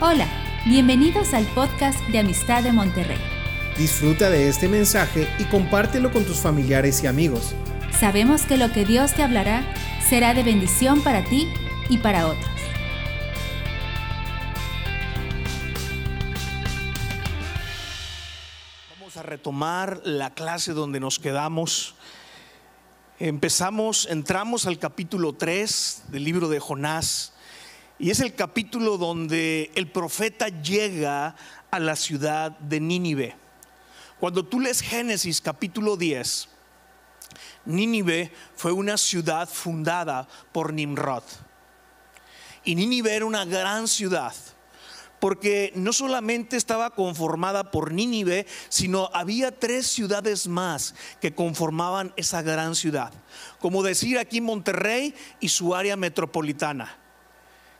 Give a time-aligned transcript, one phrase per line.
[0.00, 0.26] Hola,
[0.66, 3.16] bienvenidos al podcast de Amistad de Monterrey.
[3.78, 7.54] Disfruta de este mensaje y compártelo con tus familiares y amigos.
[7.96, 9.62] Sabemos que lo que Dios te hablará
[10.08, 11.48] será de bendición para ti
[11.88, 12.50] y para otros.
[18.98, 21.94] Vamos a retomar la clase donde nos quedamos.
[23.20, 27.33] Empezamos, entramos al capítulo 3 del libro de Jonás.
[27.96, 31.36] Y es el capítulo donde el profeta llega
[31.70, 33.36] a la ciudad de Nínive.
[34.18, 36.48] Cuando tú lees Génesis capítulo 10,
[37.66, 41.22] Nínive fue una ciudad fundada por Nimrod.
[42.64, 44.34] Y Nínive era una gran ciudad,
[45.20, 52.42] porque no solamente estaba conformada por Nínive, sino había tres ciudades más que conformaban esa
[52.42, 53.12] gran ciudad.
[53.60, 57.03] Como decir aquí Monterrey y su área metropolitana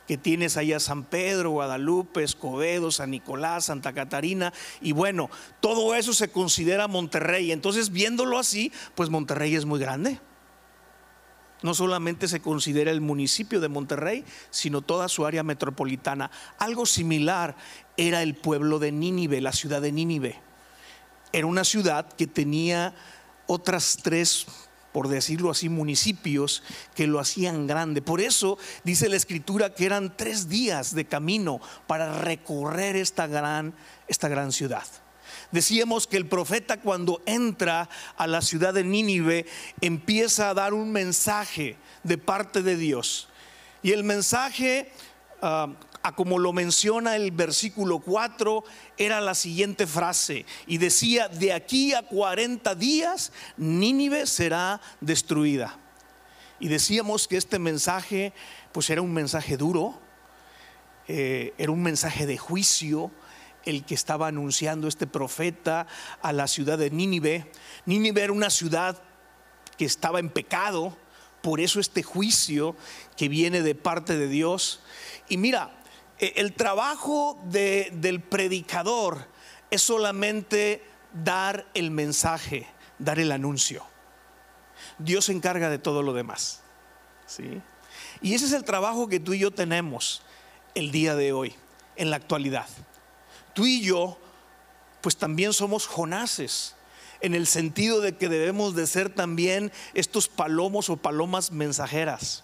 [0.07, 5.29] que tienes ahí a San Pedro, Guadalupe, Escobedo, San Nicolás, Santa Catarina, y bueno,
[5.59, 7.51] todo eso se considera Monterrey.
[7.51, 10.19] Entonces, viéndolo así, pues Monterrey es muy grande.
[11.61, 16.29] No solamente se considera el municipio de Monterrey, sino toda su área metropolitana.
[16.59, 17.55] Algo similar
[17.97, 20.39] era el pueblo de Nínive, la ciudad de Nínive.
[21.31, 22.93] Era una ciudad que tenía
[23.47, 24.45] otras tres
[24.95, 26.63] por decirlo así, municipios
[26.95, 28.01] que lo hacían grande.
[28.01, 33.75] Por eso dice la escritura que eran tres días de camino para recorrer esta gran,
[34.07, 34.85] esta gran ciudad.
[35.51, 39.45] Decíamos que el profeta cuando entra a la ciudad de Nínive
[39.81, 43.27] empieza a dar un mensaje de parte de Dios.
[43.83, 44.93] Y el mensaje
[45.41, 45.73] uh,
[46.13, 48.63] como lo menciona el versículo 4,
[48.97, 50.45] era la siguiente frase.
[50.67, 55.79] Y decía, de aquí a 40 días, Nínive será destruida.
[56.59, 58.33] Y decíamos que este mensaje,
[58.71, 59.99] pues era un mensaje duro,
[61.07, 63.11] eh, era un mensaje de juicio,
[63.65, 65.87] el que estaba anunciando este profeta
[66.21, 67.51] a la ciudad de Nínive.
[67.85, 69.01] Nínive era una ciudad
[69.77, 70.95] que estaba en pecado,
[71.41, 72.75] por eso este juicio
[73.17, 74.81] que viene de parte de Dios.
[75.29, 75.71] Y mira,
[76.19, 79.27] el trabajo del predicador
[79.69, 80.83] es solamente
[81.23, 82.67] dar el mensaje,
[82.99, 83.83] dar el anuncio.
[84.97, 86.61] Dios se encarga de todo lo demás.
[87.25, 87.61] ¿sí?
[88.21, 90.21] Y ese es el trabajo que tú y yo tenemos
[90.73, 91.55] el día de hoy,
[91.95, 92.67] en la actualidad.
[93.53, 94.17] Tú y yo,
[95.01, 96.75] pues también somos Jonases,
[97.21, 102.43] en el sentido de que debemos de ser también estos palomos o palomas mensajeras.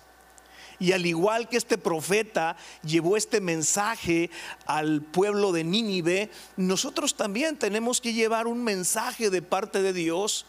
[0.81, 4.31] Y al igual que este profeta llevó este mensaje
[4.66, 10.47] al pueblo de Nínive, nosotros también tenemos que llevar un mensaje de parte de Dios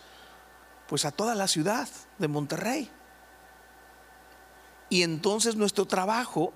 [0.88, 2.90] pues a toda la ciudad de Monterrey.
[4.88, 6.54] Y entonces nuestro trabajo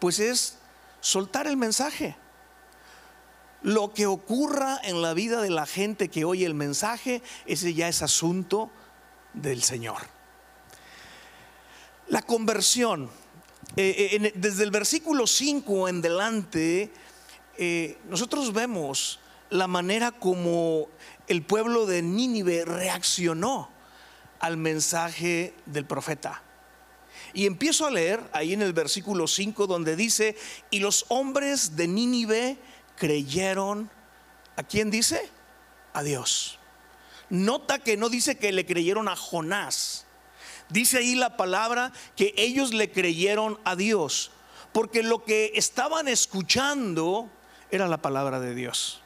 [0.00, 0.58] pues es
[1.00, 2.16] soltar el mensaje.
[3.62, 7.86] Lo que ocurra en la vida de la gente que oye el mensaje, ese ya
[7.86, 8.68] es asunto
[9.32, 10.21] del Señor.
[12.12, 13.08] La conversión,
[13.74, 16.92] eh, eh, desde el versículo 5 en delante,
[17.56, 19.18] eh, nosotros vemos
[19.48, 20.88] la manera como
[21.26, 23.70] el pueblo de Nínive reaccionó
[24.40, 26.42] al mensaje del profeta.
[27.32, 30.36] Y empiezo a leer ahí en el versículo 5 donde dice,
[30.68, 32.58] y los hombres de Nínive
[32.94, 33.90] creyeron,
[34.56, 35.30] ¿a quién dice?
[35.94, 36.58] A Dios.
[37.30, 40.04] Nota que no dice que le creyeron a Jonás,
[40.72, 44.30] Dice ahí la palabra que ellos le creyeron a Dios,
[44.72, 47.30] porque lo que estaban escuchando
[47.70, 49.02] era la palabra de Dios.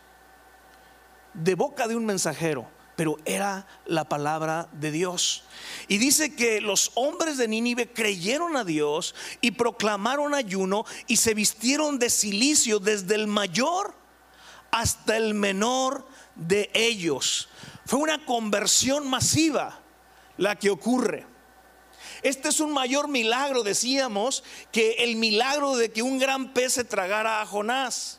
[1.34, 5.44] De boca de un mensajero, pero era la palabra de Dios.
[5.88, 11.34] Y dice que los hombres de Nínive creyeron a Dios y proclamaron ayuno y se
[11.34, 13.94] vistieron de silicio desde el mayor
[14.70, 16.06] hasta el menor
[16.36, 17.48] de ellos.
[17.84, 19.80] Fue una conversión masiva
[20.36, 21.35] la que ocurre.
[22.26, 24.42] Este es un mayor milagro, decíamos,
[24.72, 28.18] que el milagro de que un gran pez se tragara a Jonás.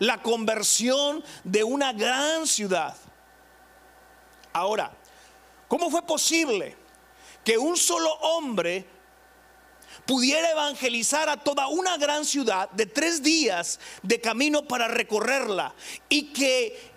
[0.00, 2.94] La conversión de una gran ciudad.
[4.52, 4.92] Ahora,
[5.66, 6.76] ¿cómo fue posible
[7.42, 8.86] que un solo hombre
[10.04, 15.74] pudiera evangelizar a toda una gran ciudad de tres días de camino para recorrerla
[16.10, 16.92] y que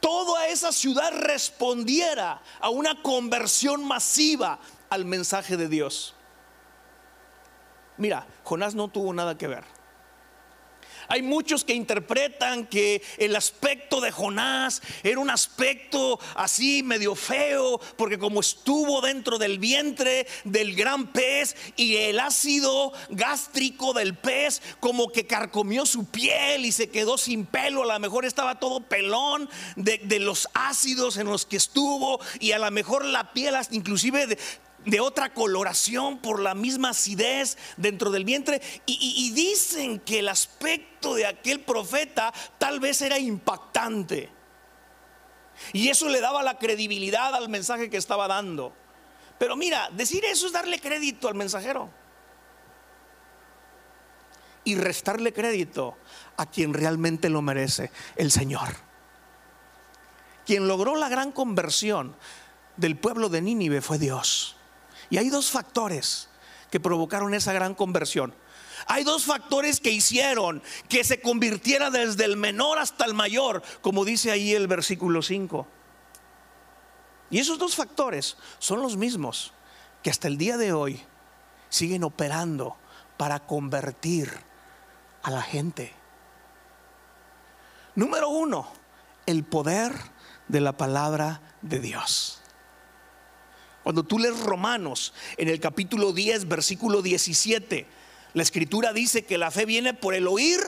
[0.00, 4.58] toda esa ciudad respondiera a una conversión masiva
[4.90, 6.14] al mensaje de Dios.
[7.96, 9.64] Mira, Jonás no tuvo nada que ver.
[11.08, 17.80] Hay muchos que interpretan que el aspecto de Jonás era un aspecto así medio feo,
[17.96, 24.62] porque como estuvo dentro del vientre del gran pez y el ácido gástrico del pez
[24.78, 28.80] como que carcomió su piel y se quedó sin pelo, a lo mejor estaba todo
[28.80, 33.56] pelón de, de los ácidos en los que estuvo y a lo mejor la piel
[33.72, 34.38] inclusive de,
[34.84, 38.60] de otra coloración por la misma acidez dentro del vientre.
[38.86, 44.30] Y, dicen que el aspecto de aquel profeta tal vez era impactante.
[45.72, 48.74] Y eso le daba la credibilidad al mensaje que estaba dando.
[49.38, 51.90] Pero mira, decir eso es darle crédito al mensajero.
[54.64, 55.96] Y restarle crédito
[56.36, 58.68] a quien realmente lo merece, el Señor.
[60.44, 62.16] Quien logró la gran conversión
[62.76, 64.56] del pueblo de Nínive fue Dios.
[65.10, 66.28] Y hay dos factores
[66.70, 68.34] que provocaron esa gran conversión.
[68.86, 74.04] Hay dos factores que hicieron que se convirtiera desde el menor hasta el mayor, como
[74.04, 75.66] dice ahí el versículo 5.
[77.30, 79.52] Y esos dos factores son los mismos
[80.02, 81.00] que hasta el día de hoy
[81.68, 82.76] siguen operando
[83.16, 84.32] para convertir
[85.22, 85.92] a la gente.
[87.94, 88.72] Número uno,
[89.26, 89.92] el poder
[90.48, 92.39] de la palabra de Dios.
[93.82, 97.86] Cuando tú lees Romanos en el capítulo 10, versículo 17,
[98.34, 100.60] la escritura dice que la fe viene por el oír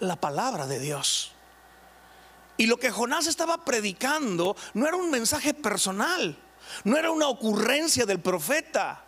[0.00, 1.32] la palabra de Dios.
[2.56, 6.36] Y lo que Jonás estaba predicando no era un mensaje personal,
[6.84, 9.04] no era una ocurrencia del profeta.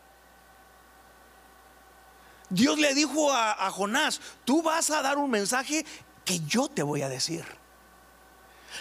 [2.48, 5.84] Dios le dijo a, a Jonás, tú vas a dar un mensaje
[6.24, 7.44] que yo te voy a decir.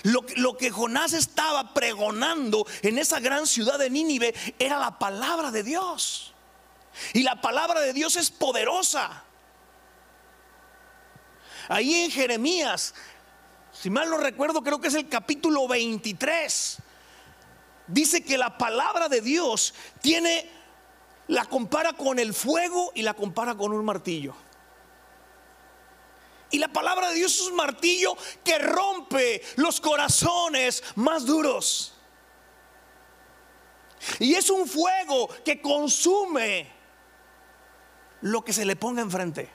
[0.02, 5.64] Lo, que Jonás estaba pregonando en esa gran ciudad de Nínive era la palabra de
[5.64, 6.34] Dios.
[7.14, 9.24] Y la palabra de Dios es poderosa.
[11.70, 12.94] Ahí en Jeremías,
[13.72, 16.78] si mal no recuerdo, creo que es el capítulo 23.
[17.88, 20.50] Dice que la palabra de Dios tiene,
[21.28, 24.36] la compara con el fuego y la compara con un martillo.
[26.54, 31.96] Y la palabra de Dios es un martillo que rompe los corazones más duros.
[34.20, 36.72] Y es un fuego que consume
[38.22, 39.50] lo que se le ponga enfrente.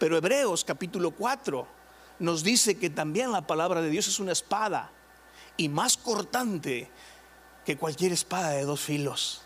[0.00, 1.64] Pero Hebreos capítulo 4
[2.18, 4.90] nos dice que también la palabra de Dios es una espada
[5.56, 6.90] y más cortante
[7.64, 9.42] que cualquier espada de dos filos.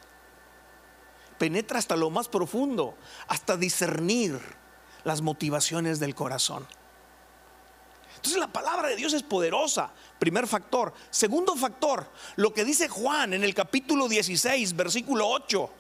[1.36, 2.96] Penetra hasta lo más profundo,
[3.28, 4.40] hasta discernir
[5.06, 6.66] las motivaciones del corazón.
[8.16, 10.92] Entonces la palabra de Dios es poderosa, primer factor.
[11.10, 15.70] Segundo factor, lo que dice Juan en el capítulo 16, versículo 8,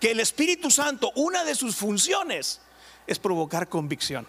[0.00, 2.60] que el Espíritu Santo, una de sus funciones
[3.06, 4.26] es provocar convicción.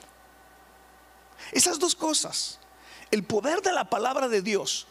[1.51, 2.59] Esas dos cosas,
[3.09, 4.85] el poder de la palabra de Dios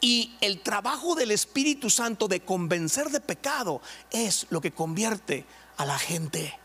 [0.00, 3.80] y el trabajo del Espíritu Santo de convencer de pecado
[4.10, 6.58] es lo que convierte a la gente.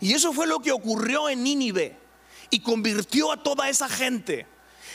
[0.00, 1.96] Y eso fue lo que ocurrió en Nínive
[2.50, 4.46] y convirtió a toda esa gente.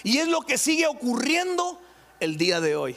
[0.04, 1.81] Y es lo que sigue ocurriendo
[2.19, 2.96] el día de hoy.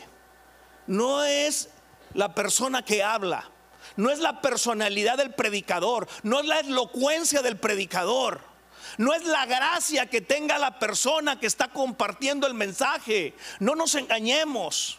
[0.87, 1.69] No es
[2.15, 3.51] la persona que habla,
[3.97, 8.49] no es la personalidad del predicador, no es la elocuencia del predicador.
[8.97, 13.35] No es la gracia que tenga la persona que está compartiendo el mensaje.
[13.61, 14.99] No nos engañemos.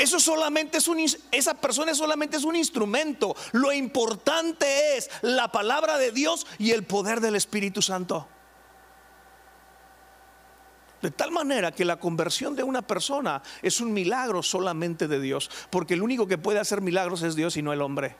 [0.00, 0.98] Eso solamente es un,
[1.30, 3.36] esa persona solamente es un instrumento.
[3.52, 8.26] Lo importante es la palabra de Dios y el poder del Espíritu Santo.
[11.02, 15.50] De tal manera que la conversión de una persona es un milagro solamente de Dios,
[15.68, 18.16] porque el único que puede hacer milagros es Dios y no el hombre.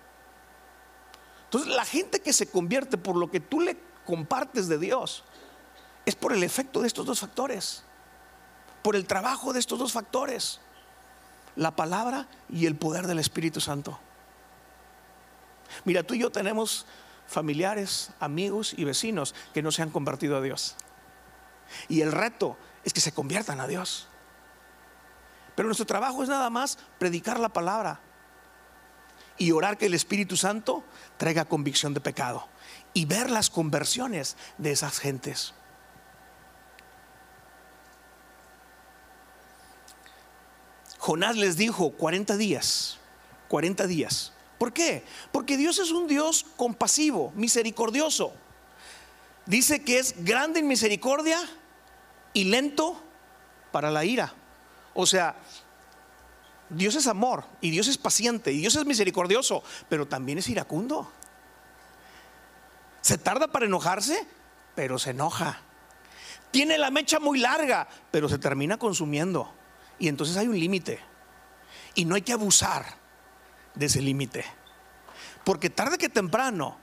[1.45, 5.25] Entonces la gente que se convierte por lo que tú le compartes de Dios
[6.05, 7.85] es por el efecto de estos dos factores,
[8.83, 10.61] por el trabajo de estos dos factores
[11.57, 13.99] la palabra y el poder del Espíritu Santo.
[15.85, 16.87] Mira, tú y yo tenemos
[17.27, 20.77] familiares, amigos y vecinos que no se han convertido a Dios.
[21.89, 24.09] Y el reto es que se conviertan a Dios.
[25.55, 28.01] Pero nuestro trabajo es nada más predicar la palabra
[29.39, 30.85] y orar que el Espíritu Santo
[31.17, 32.49] traiga convicción de pecado
[32.93, 35.55] y ver las conversiones de esas gentes.
[41.01, 42.99] Jonás les dijo 40 días,
[43.49, 44.35] 40 días.
[44.59, 45.03] ¿Por qué?
[45.33, 48.35] Porque Dios es un Dios compasivo, misericordioso.
[49.47, 51.41] Dice que es grande en misericordia
[52.35, 53.03] y lento
[53.73, 54.35] para la ira.
[54.93, 55.37] O sea,
[56.69, 61.11] Dios es amor y Dios es paciente y Dios es misericordioso, pero también es iracundo.
[63.01, 64.27] Se tarda para enojarse,
[64.75, 65.63] pero se enoja.
[66.51, 69.55] Tiene la mecha muy larga, pero se termina consumiendo.
[70.01, 70.99] Y entonces hay un límite.
[71.95, 72.85] Y no hay que abusar
[73.75, 74.45] de ese límite.
[75.45, 76.79] Porque tarde que temprano,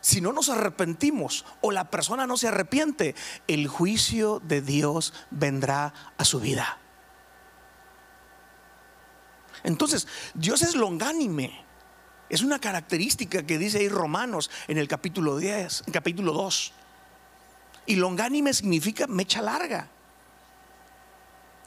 [0.00, 3.14] si no nos arrepentimos o la persona no se arrepiente,
[3.48, 6.78] el juicio de Dios vendrá a su vida.
[9.64, 11.64] Entonces, Dios es longánime.
[12.28, 16.72] Es una característica que dice ahí Romanos en el capítulo 10, en capítulo 2.
[17.86, 19.88] Y longánime significa mecha larga.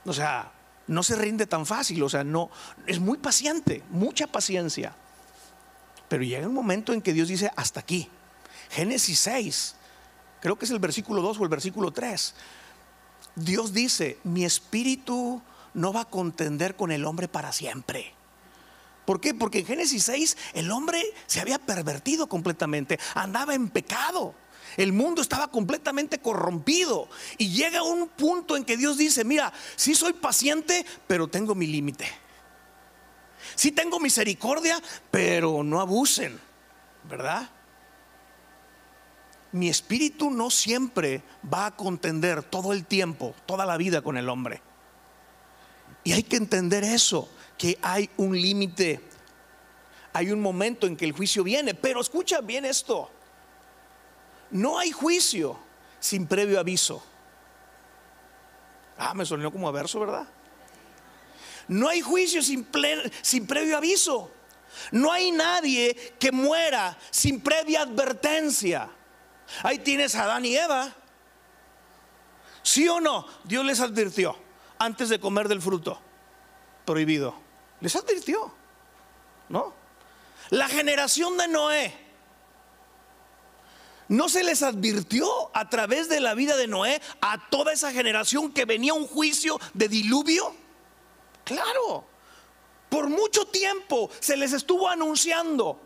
[0.05, 0.51] O sea,
[0.87, 2.49] no se rinde tan fácil, o sea, no
[2.87, 4.95] es muy paciente, mucha paciencia.
[6.09, 8.09] Pero llega un momento en que Dios dice hasta aquí.
[8.69, 9.75] Génesis 6,
[10.41, 12.35] creo que es el versículo 2 o el versículo 3.
[13.35, 15.41] Dios dice, "Mi espíritu
[15.73, 18.13] no va a contender con el hombre para siempre."
[19.05, 19.33] ¿Por qué?
[19.33, 24.33] Porque en Génesis 6 el hombre se había pervertido completamente, andaba en pecado.
[24.77, 27.09] El mundo estaba completamente corrompido.
[27.37, 31.67] Y llega un punto en que Dios dice, mira, sí soy paciente, pero tengo mi
[31.67, 32.07] límite.
[33.55, 36.39] Sí tengo misericordia, pero no abusen,
[37.09, 37.49] ¿verdad?
[39.51, 44.29] Mi espíritu no siempre va a contender todo el tiempo, toda la vida con el
[44.29, 44.61] hombre.
[46.03, 48.99] Y hay que entender eso que hay un límite,
[50.11, 53.11] hay un momento en que el juicio viene, pero escucha bien esto,
[54.53, 55.59] no hay juicio
[55.99, 57.03] sin previo aviso.
[58.97, 60.27] Ah, me sonó como a verso, ¿verdad?
[61.67, 62.67] No hay juicio sin,
[63.21, 64.31] sin previo aviso.
[64.91, 68.89] No hay nadie que muera sin previa advertencia.
[69.63, 70.93] Ahí tienes a Adán y Eva.
[72.61, 73.25] ¿Sí o no?
[73.43, 74.37] Dios les advirtió
[74.77, 75.99] antes de comer del fruto
[76.85, 77.35] prohibido.
[77.81, 78.53] Les advirtió,
[79.49, 79.73] ¿no?
[80.51, 82.02] La generación de Noé.
[84.13, 88.51] ¿No se les advirtió a través de la vida de Noé a toda esa generación
[88.51, 90.53] que venía un juicio de diluvio?
[91.43, 92.05] Claro,
[92.89, 95.81] por mucho tiempo se les estuvo anunciando,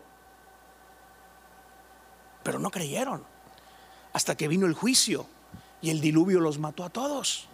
[2.42, 3.24] pero no creyeron
[4.12, 5.26] hasta que vino el juicio
[5.80, 7.48] y el diluvio los mató a todos.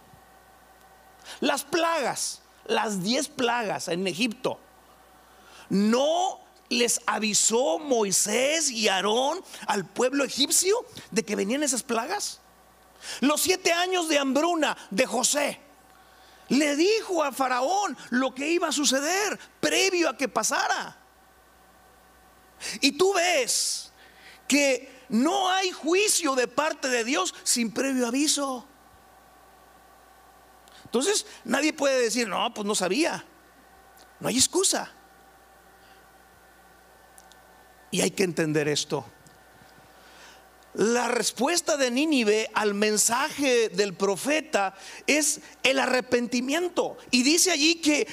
[1.39, 4.59] Las plagas las diez plagas en Egipto,
[5.69, 12.41] ¿no les avisó Moisés y Aarón al pueblo egipcio de que venían esas plagas?
[13.21, 15.59] Los siete años de hambruna de José.
[16.49, 20.97] Le dijo a Faraón lo que iba a suceder previo a que pasara.
[22.81, 23.91] Y tú ves
[24.47, 28.65] que no hay juicio de parte de Dios sin previo aviso.
[30.85, 33.25] Entonces nadie puede decir, no, pues no sabía.
[34.19, 34.94] No hay excusa.
[37.91, 39.05] Y hay que entender esto.
[40.73, 44.75] La respuesta de Nínive al mensaje del profeta
[45.07, 46.97] es el arrepentimiento.
[47.11, 48.07] Y dice allí que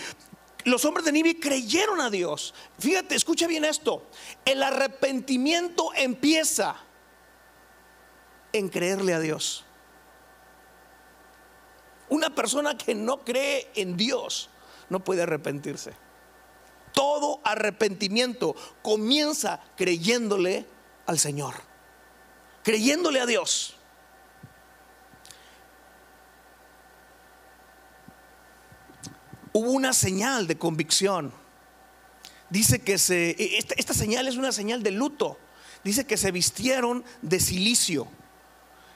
[0.65, 2.55] los hombres de Nínive creyeron a Dios.
[2.79, 4.07] Fíjate, escucha bien esto.
[4.45, 6.77] El arrepentimiento empieza
[8.53, 9.65] en creerle a Dios.
[12.09, 14.51] Una persona que no cree en Dios
[14.89, 15.95] no puede arrepentirse.
[16.93, 20.67] Todo arrepentimiento comienza creyéndole
[21.07, 21.55] al Señor,
[22.63, 23.77] creyéndole a Dios.
[29.53, 31.33] Hubo una señal de convicción.
[32.49, 35.39] Dice que se, e, esta, esta señal es una señal de luto.
[35.85, 38.09] Dice que se vistieron de silicio.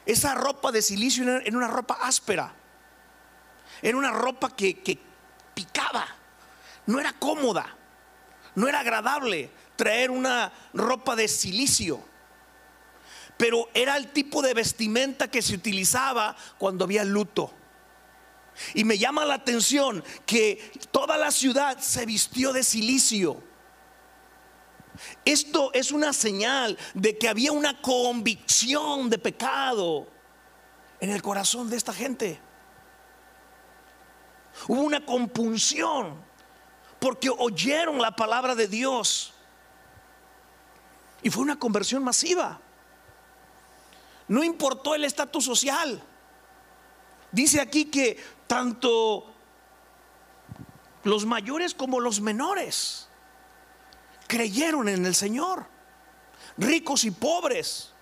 [0.07, 2.55] Esa ropa de silicio era una ropa áspera.
[3.83, 4.99] Era una ropa que,
[5.55, 6.07] picaba,
[6.87, 7.76] no era cómoda,
[8.57, 12.03] no era agradable traer una ropa de silicio.
[13.37, 17.53] Pero era el tipo de vestimenta que se utilizaba cuando había luto.
[18.73, 23.43] Y me llama la atención que toda la ciudad se vistió de silicio.
[25.27, 30.09] Esto es una señal de que había una convicción de pecado
[31.01, 32.41] en el corazón de esta gente.
[34.67, 36.25] Hubo una compunción
[37.07, 39.33] porque oyeron la palabra de Dios.
[41.23, 42.61] Y fue una conversión masiva.
[44.27, 46.03] No importó el estatus social.
[47.31, 49.25] Dice aquí que tanto
[51.05, 53.07] los mayores como los menores
[54.27, 55.65] creyeron en el Señor.
[56.57, 57.93] Ricos y pobres,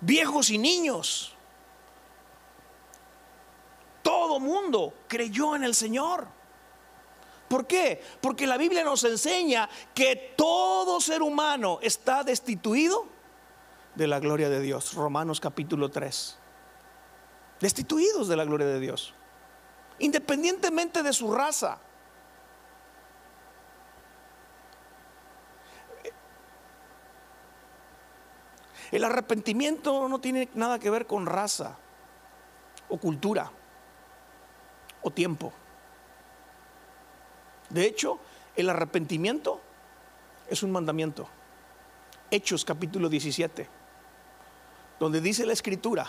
[0.00, 1.36] viejos y niños
[4.02, 6.35] todo mundo creyó en el Señor.
[7.48, 8.02] ¿Por qué?
[8.20, 13.06] Porque la Biblia nos enseña que todo ser humano está destituido
[13.94, 14.94] de la gloria de Dios.
[14.94, 16.38] Romanos capítulo 3.
[17.60, 19.14] Destituidos de la gloria de Dios.
[19.98, 21.78] Independientemente de su raza.
[28.90, 31.76] El arrepentimiento no tiene nada que ver con raza
[32.88, 33.50] o cultura
[35.02, 35.52] o tiempo.
[37.70, 38.18] De hecho,
[38.54, 39.60] el arrepentimiento
[40.48, 41.28] es un mandamiento.
[42.30, 43.68] Hechos capítulo 17,
[44.98, 46.06] donde dice la escritura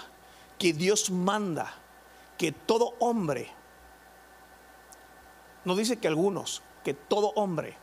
[0.57, 1.73] que Dios manda
[2.37, 3.51] que todo hombre,
[5.65, 7.75] no dice que algunos, que todo hombre,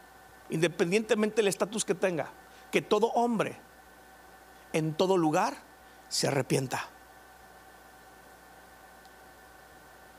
[0.50, 2.30] independientemente del estatus que tenga,
[2.70, 3.56] que todo hombre
[4.72, 5.54] en todo lugar
[6.08, 6.88] se arrepienta.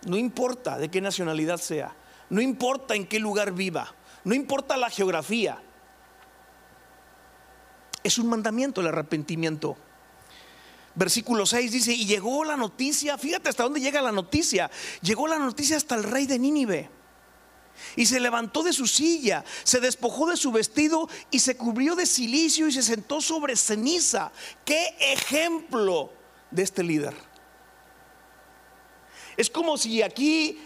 [0.06, 1.94] No importa de qué nacionalidad sea,
[2.30, 5.62] no importa en qué lugar viva, no importa la geografía,
[8.06, 9.76] es un mandamiento el arrepentimiento.
[10.94, 14.70] Versículo 6 dice, y llegó la noticia, fíjate hasta dónde llega la noticia,
[15.02, 16.90] llegó la noticia hasta el rey de Nínive.
[17.98, 22.06] Y se levantó de su silla, se despojó de su vestido y se cubrió de
[22.06, 24.32] silicio y se sentó sobre ceniza.
[24.64, 26.14] ¿Qué ejemplo
[26.52, 27.16] de este líder?
[29.36, 30.60] Es como si aquí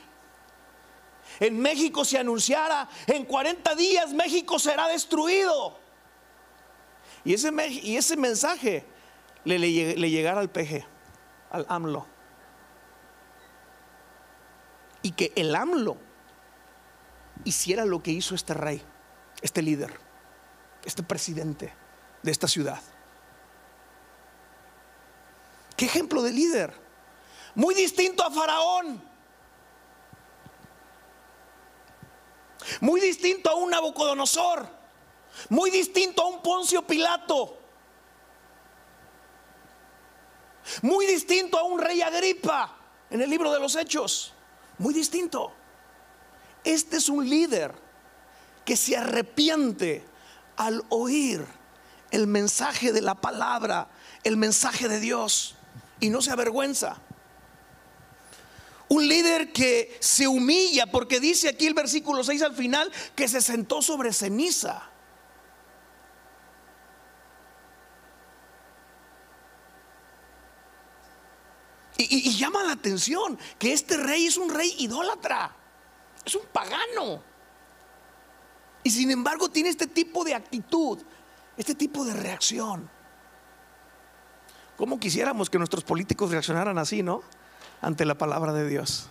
[1.39, 5.77] en México se anunciara, en 40 días México será destruido.
[7.23, 8.85] Y ese, y ese mensaje
[9.43, 10.85] le, le, llegara al peje,
[11.51, 12.05] al AMLO.
[15.01, 15.97] Y que el AMLO
[17.45, 18.81] hiciera lo que hizo este rey,
[19.41, 19.93] este líder,
[20.83, 21.73] este presidente
[22.21, 22.81] de esta ciudad.
[25.77, 26.73] ¿Qué ejemplo de líder?
[27.55, 29.08] Muy distinto a Faraón.
[32.81, 34.67] Muy distinto a un Nabucodonosor.
[35.49, 37.57] Muy distinto a un Poncio Pilato.
[40.81, 42.75] Muy distinto a un rey Agripa
[43.09, 44.33] en el libro de los Hechos.
[44.77, 45.51] Muy distinto.
[46.63, 47.73] Este es un líder
[48.65, 50.05] que se arrepiente
[50.57, 51.45] al oír
[52.11, 53.89] el mensaje de la palabra,
[54.23, 55.55] el mensaje de Dios,
[55.99, 56.97] y no se avergüenza.
[58.89, 63.39] Un líder que se humilla, porque dice aquí el versículo 6 al final, que se
[63.39, 64.89] sentó sobre ceniza.
[72.01, 75.53] Y, llama la atención que este rey es un rey idólatra,
[76.25, 77.21] es un pagano.
[78.83, 80.97] Y sin embargo tiene este tipo de actitud,
[81.57, 82.89] este tipo de reacción.
[84.77, 87.21] ¿Cómo quisiéramos que nuestros políticos reaccionaran así, no?
[87.81, 89.09] Ante la palabra de Dios.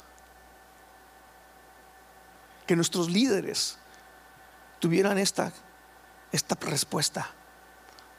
[2.67, 3.79] Que nuestros líderes
[4.79, 5.53] tuvieran esta,
[6.33, 7.31] esta respuesta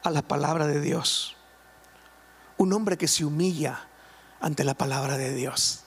[0.02, 1.36] a la palabra de Dios.
[2.56, 3.88] Un hombre que se humilla
[4.40, 5.84] ante la palabra de Dios.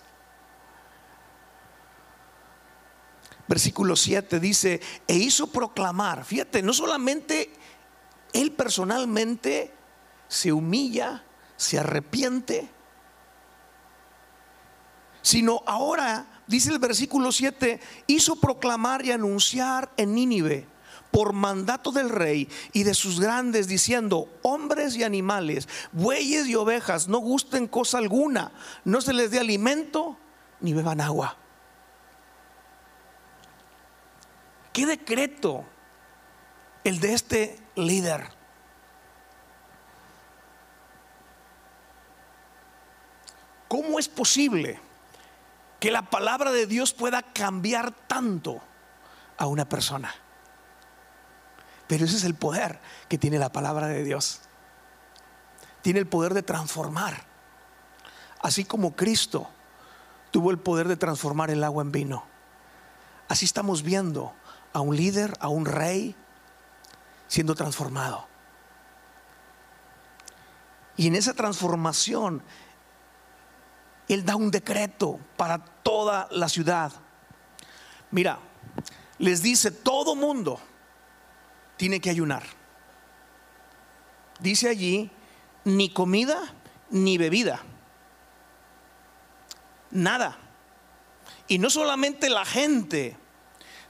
[3.48, 7.54] Versículo 7 dice, e hizo proclamar, fíjate, no solamente
[8.32, 9.74] él personalmente
[10.28, 11.24] se humilla,
[11.58, 12.70] se arrepiente,
[15.24, 20.68] sino ahora, dice el versículo 7, hizo proclamar y anunciar en Nínive
[21.12, 27.08] por mandato del rey y de sus grandes, diciendo, hombres y animales, bueyes y ovejas,
[27.08, 28.52] no gusten cosa alguna,
[28.84, 30.18] no se les dé alimento
[30.60, 31.38] ni beban agua.
[34.74, 35.64] ¿Qué decreto
[36.84, 38.28] el de este líder?
[43.70, 44.80] ¿Cómo es posible
[45.84, 48.62] que la palabra de Dios pueda cambiar tanto
[49.38, 50.16] a una persona?
[51.88, 54.40] Pero ese es el poder que tiene la palabra de Dios.
[55.82, 57.26] Tiene el poder de transformar.
[58.42, 59.50] Así como Cristo
[60.32, 62.24] tuvo el poder de transformar el agua en vino.
[63.28, 64.34] Así estamos viendo
[64.72, 66.16] a un líder, a un rey,
[67.28, 68.26] siendo transformado.
[70.96, 72.42] Y en esa transformación,
[74.08, 76.92] Él da un decreto para toda la ciudad.
[78.12, 78.40] Mira,
[79.18, 80.60] les dice todo mundo
[81.78, 82.44] tiene que ayunar.
[84.40, 85.10] Dice allí,
[85.64, 86.54] ni comida
[86.90, 87.62] ni bebida.
[89.92, 90.38] Nada.
[91.48, 93.18] Y no solamente la gente,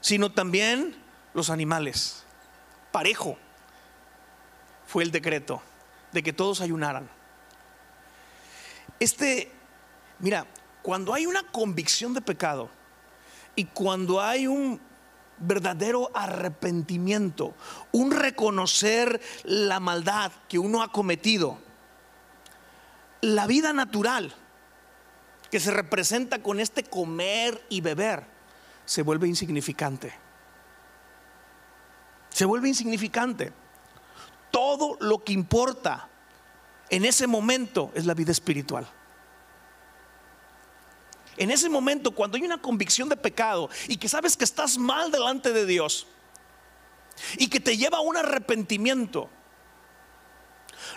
[0.00, 0.96] sino también
[1.34, 2.24] los animales.
[2.92, 3.36] Parejo
[4.86, 5.62] fue el decreto
[6.12, 7.08] de que todos ayunaran.
[9.00, 9.50] Este,
[10.24, 10.46] mira,
[10.80, 12.70] cuando hay una convicción de pecado
[13.54, 14.80] y cuando hay un
[15.36, 17.54] verdadero arrepentimiento,
[17.92, 21.58] un reconocer la maldad que uno ha cometido
[23.20, 24.34] la vida natural
[25.50, 28.24] que se representa con este comer y beber
[28.86, 30.14] se vuelve insignificante.
[32.30, 33.52] Se vuelve insignificante.
[34.50, 36.08] Todo lo que importa
[36.88, 38.88] en ese momento es la vida espiritual.
[41.36, 45.10] En ese momento, cuando hay una convicción de pecado y que sabes que estás mal
[45.10, 46.06] delante de Dios
[47.38, 49.28] y que te lleva a un arrepentimiento,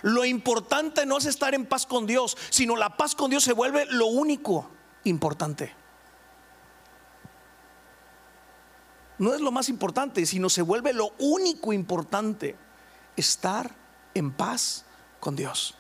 [0.02, 3.54] lo importante no es estar en paz con Dios, sino la paz con Dios se
[3.54, 4.70] vuelve lo único
[5.04, 5.74] importante.
[9.18, 12.56] No es lo más importante, sino se vuelve lo único importante,
[13.16, 13.74] estar
[14.14, 14.86] en paz
[15.20, 15.76] con Dios.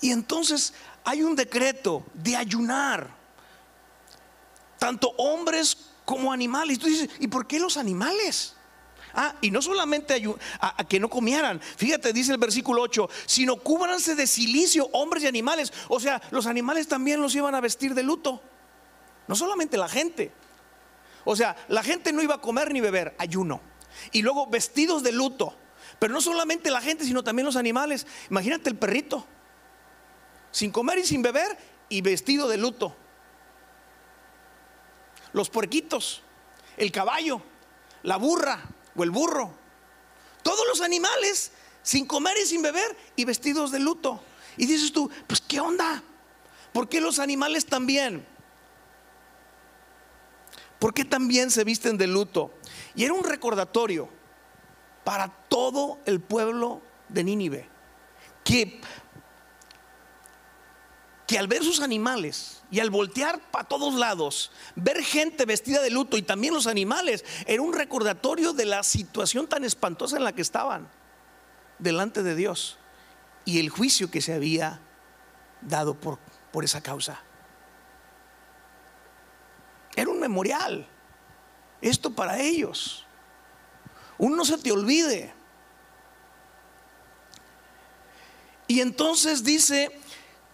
[0.00, 3.10] Y entonces hay un decreto de ayunar,
[4.78, 6.76] tanto hombres como animales.
[6.76, 8.54] Y tú dices, ¿y por qué los animales?
[9.14, 10.22] Ah, y no solamente
[10.60, 15.26] a, que no comieran, fíjate, dice el versículo 8, sino cúbranse de silicio hombres y
[15.26, 15.72] animales.
[15.88, 18.42] O sea, los animales también los iban a vestir de luto,
[19.26, 20.30] no solamente la gente.
[21.24, 23.60] O sea, la gente no iba a comer ni beber, ayuno.
[24.12, 25.54] Y luego vestidos de luto.
[25.98, 28.06] Pero no solamente la gente, sino también los animales.
[28.30, 29.26] Imagínate el perrito
[30.58, 31.56] sin comer y sin beber
[31.88, 32.92] y vestido de luto.
[35.32, 36.22] Los puerquitos,
[36.76, 37.40] el caballo,
[38.02, 38.64] la burra
[38.96, 39.54] o el burro,
[40.42, 41.52] todos los animales
[41.84, 44.20] sin comer y sin beber y vestidos de luto.
[44.56, 46.02] Y dices tú, pues ¿qué onda?
[46.72, 48.26] ¿Por qué los animales también?
[50.80, 52.52] ¿Por qué también se visten de luto?
[52.96, 54.08] Y era un recordatorio
[55.04, 57.78] para todo el pueblo de Nínive
[58.48, 58.80] que
[61.28, 65.90] que al ver sus animales y al voltear para todos lados, ver gente vestida de
[65.90, 70.32] luto y también los animales, era un recordatorio de la situación tan espantosa en la
[70.32, 70.88] que estaban
[71.78, 72.78] delante de Dios
[73.44, 74.80] y el juicio que se había
[75.60, 76.18] dado por,
[76.50, 77.20] por esa causa.
[79.94, 80.88] Era un memorial,
[81.82, 83.04] esto para ellos.
[84.16, 85.34] Uno no se te olvide.
[88.66, 89.90] Y entonces dice,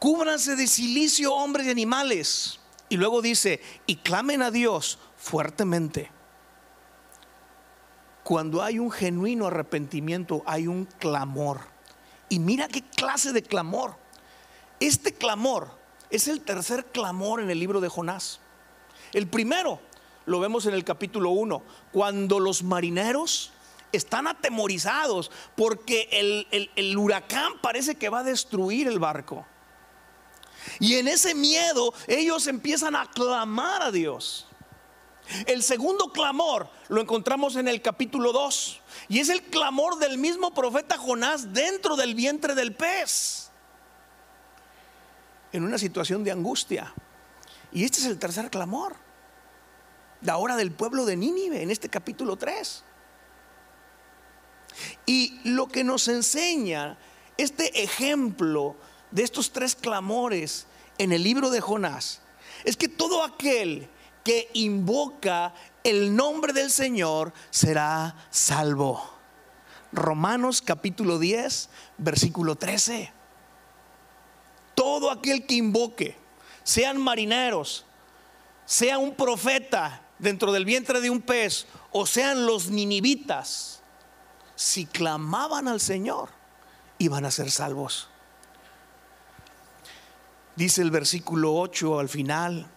[0.04, 2.60] cúbranse de silicio hombres y animales.
[2.90, 6.10] Y luego dice, y clamen a Dios fuertemente.
[8.22, 11.60] Cuando hay un genuino arrepentimiento, hay un clamor.
[12.28, 13.96] Y mira qué clase de clamor.
[14.78, 15.70] Este clamor
[16.10, 18.40] es el tercer clamor en el libro de Jonás.
[19.14, 19.80] El primero
[20.26, 21.62] lo vemos en el capítulo 1,
[21.92, 23.54] cuando los marineros
[23.90, 29.46] están atemorizados porque el, el huracán parece que va a destruir el barco.
[30.80, 34.46] Y en ese miedo ellos empiezan a clamar a Dios.
[35.46, 40.52] El segundo clamor lo encontramos en el capítulo 2 y es el clamor del mismo
[40.52, 43.50] profeta Jonás dentro del vientre del pez,
[45.52, 46.92] en una situación de angustia.
[47.72, 48.96] Y este es el tercer clamor,
[50.20, 52.84] la hora del pueblo de Nínive, en este capítulo 3.
[55.06, 56.98] Y lo que nos enseña
[57.36, 58.76] este ejemplo
[59.14, 60.66] de estos tres clamores
[60.98, 62.20] en el libro de Jonás
[62.64, 63.88] es que todo aquel
[64.24, 69.08] que invoca el nombre del Señor será salvo.
[69.92, 73.12] Romanos capítulo 10, versículo 13.
[74.74, 76.16] Todo aquel que invoque,
[76.64, 77.84] sean marineros,
[78.64, 83.80] sea un profeta dentro del vientre de un pez, o sean los ninivitas,
[84.56, 86.30] si clamaban al Señor,
[86.98, 88.08] iban a ser salvos.
[90.56, 92.70] Dice el versículo 8 al final,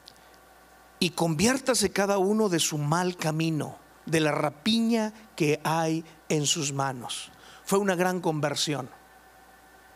[1.00, 6.74] y conviértase cada uno de su mal camino, de la rapiña que hay en sus
[6.74, 7.32] manos.
[7.66, 8.90] Fue una gran conversión.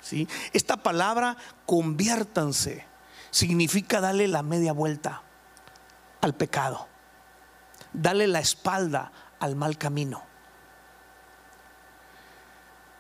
[0.02, 0.28] ¿sí?
[0.54, 2.86] Esta palabra, conviértanse,
[3.32, 5.24] significa darle la media vuelta
[6.22, 6.88] al pecado,
[7.94, 10.24] darle la espalda al mal camino.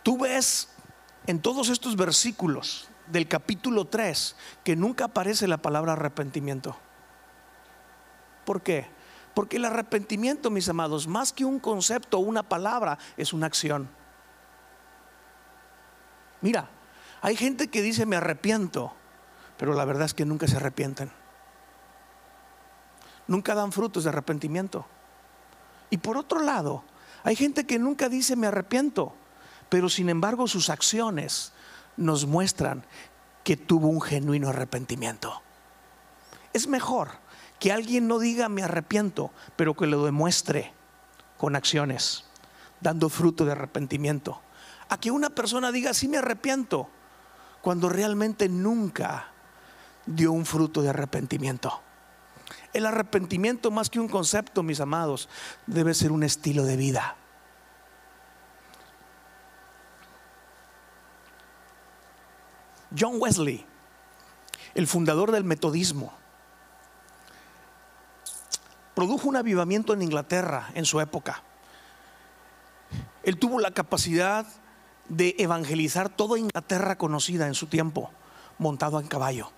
[0.01, 0.69] Tú ves
[1.27, 6.75] en todos estos versículos del capítulo 3 que nunca aparece la palabra arrepentimiento.
[8.45, 8.87] ¿Por qué?
[9.33, 13.89] Porque el arrepentimiento, mis amados, más que un concepto o una palabra, es una acción.
[16.41, 16.69] Mira,
[17.21, 18.93] hay gente que dice me arrepiento,
[19.57, 21.11] pero la verdad es que nunca se arrepienten.
[23.27, 24.85] Nunca dan frutos de arrepentimiento.
[25.89, 26.83] Y por otro lado,
[27.23, 29.13] hay gente que nunca dice me arrepiento,
[29.69, 31.53] pero sin embargo sus acciones
[31.97, 32.85] nos muestran
[33.43, 35.41] que tuvo un genuino arrepentimiento.
[36.53, 37.09] Es mejor
[37.59, 40.73] que alguien no diga me arrepiento, pero que lo demuestre
[41.37, 42.25] con acciones.
[42.81, 44.41] dando fruto de arrepentimiento.
[44.89, 46.89] A que una persona diga, sí me arrepiento,
[47.61, 49.27] cuando realmente nunca
[50.05, 51.79] dio un fruto de arrepentimiento.
[52.73, 55.29] El arrepentimiento más que un concepto, mis amados,
[55.67, 57.15] debe ser un estilo de vida.
[62.97, 63.65] John Wesley,
[64.75, 66.13] el fundador del metodismo,
[68.95, 71.43] produjo un avivamiento en Inglaterra en su época.
[73.23, 74.45] Él tuvo la capacidad
[75.07, 78.11] de evangelizar toda Inglaterra conocida en su tiempo,
[78.57, 79.51] montado en caballo.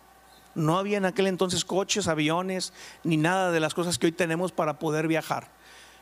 [0.56, 4.52] No había en aquel entonces coches, aviones, ni nada de las cosas que hoy tenemos
[4.52, 5.50] para poder viajar.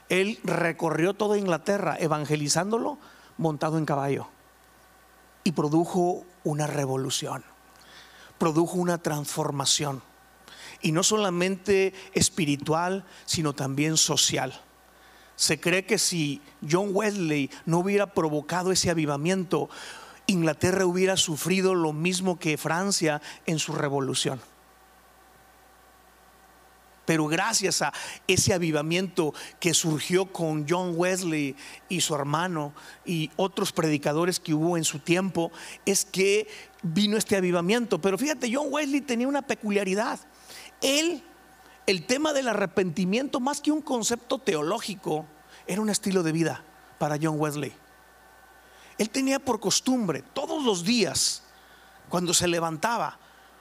[0.10, 2.98] Él recorrió toda Inglaterra evangelizándolo
[3.38, 4.28] montado en caballo
[5.44, 7.44] y produjo una revolución,
[8.38, 10.02] produjo una transformación.
[10.82, 14.60] Y no solamente espiritual, sino también social.
[15.36, 19.70] Se cree que si John Wesley no hubiera provocado ese avivamiento,
[20.28, 24.42] Inglaterra hubiera sufrido lo mismo que Francia en su revolución.
[27.12, 27.92] Pero gracias a
[28.26, 31.58] ese avivamiento que surgió con John Wesley
[31.90, 35.52] y su hermano y otros predicadores que hubo en su tiempo,
[35.86, 36.48] es que
[36.82, 38.00] vino este avivamiento.
[38.00, 40.22] Pero fíjate, John Wesley tenía una peculiaridad.
[40.80, 41.22] Él,
[41.86, 45.26] el tema del arrepentimiento, más que un concepto teológico,
[45.68, 46.64] era un estilo de vida
[46.98, 47.74] para John Wesley.
[48.98, 51.44] Él tenía por costumbre todos los días,
[52.08, 53.20] cuando se levantaba,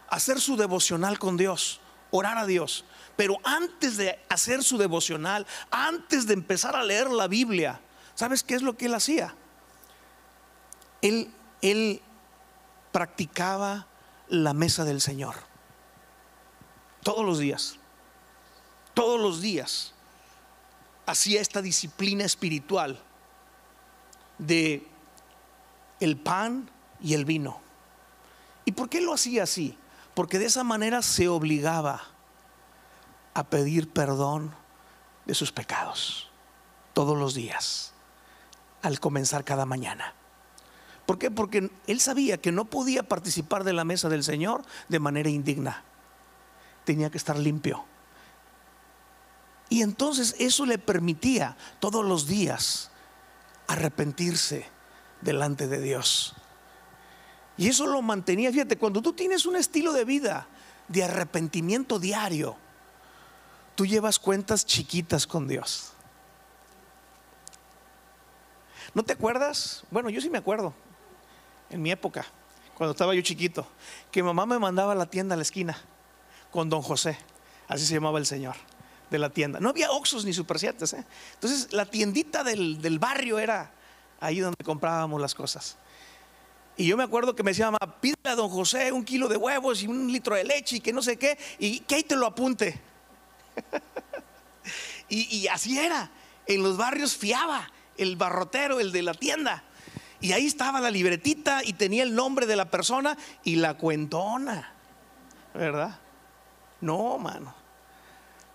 [0.09, 1.81] hacer su devocional con Dios,
[2.13, 2.85] orar a Dios.
[3.21, 7.79] Pero antes de hacer su devocional, antes de empezar a leer la Biblia,
[8.15, 9.35] ¿sabes qué es lo que él hacía?
[11.03, 11.31] Él,
[11.61, 12.01] él
[12.93, 13.87] practicaba
[14.29, 15.35] la mesa del Señor.
[17.03, 17.77] Todos los días.
[18.95, 19.93] Todos los días.
[21.05, 22.99] Hacía esta disciplina espiritual
[24.39, 24.89] de
[26.01, 26.71] el pan
[27.03, 27.61] y el vino.
[28.65, 29.77] ¿Y por qué lo hacía así?
[30.15, 32.10] Porque de esa manera se obligaba
[33.35, 34.55] a pedir perdón
[35.27, 36.29] de sus pecados
[36.93, 37.93] todos los días,
[38.83, 40.15] al comenzar cada mañana.
[41.07, 41.31] ¿Por qué?
[41.31, 45.83] Porque él sabía que no podía participar de la mesa del Señor de manera indigna.
[46.85, 47.85] Tenía que estar limpio.
[49.69, 52.91] Y entonces eso le permitía todos los días
[53.69, 54.67] arrepentirse
[55.21, 56.35] delante de Dios.
[57.57, 60.49] Y eso lo mantenía, fíjate, cuando tú tienes un estilo de vida
[60.89, 62.57] de arrepentimiento diario,
[63.81, 65.93] tú llevas cuentas chiquitas con Dios.
[68.93, 69.85] ¿No te acuerdas?
[69.91, 70.75] Bueno, yo sí me acuerdo,
[71.71, 72.27] en mi época,
[72.77, 73.67] cuando estaba yo chiquito,
[74.11, 75.79] que mamá me mandaba a la tienda a la esquina
[76.51, 77.17] con don José,
[77.69, 78.57] así se llamaba el señor
[79.09, 79.61] de la tienda.
[79.61, 80.75] No había Oxos ni Super ¿eh?
[81.33, 83.73] Entonces la tiendita del, del, barrio era
[84.21, 85.79] ahí donde comprábamos las cosas.
[86.77, 89.39] Y yo me acuerdo que me decía mamá, pídele a don José un kilo de
[89.39, 92.15] huevos y un litro de leche y que no sé qué, y que ahí te
[92.15, 92.90] lo apunte.
[95.09, 96.11] Y, así era.
[96.47, 99.63] En los barrios fiaba el barrotero, el de la tienda.
[100.21, 104.75] Y ahí estaba la libretita y tenía el nombre de la persona y la cuentona.
[105.55, 105.99] ¿Verdad?
[106.81, 107.55] No, mano.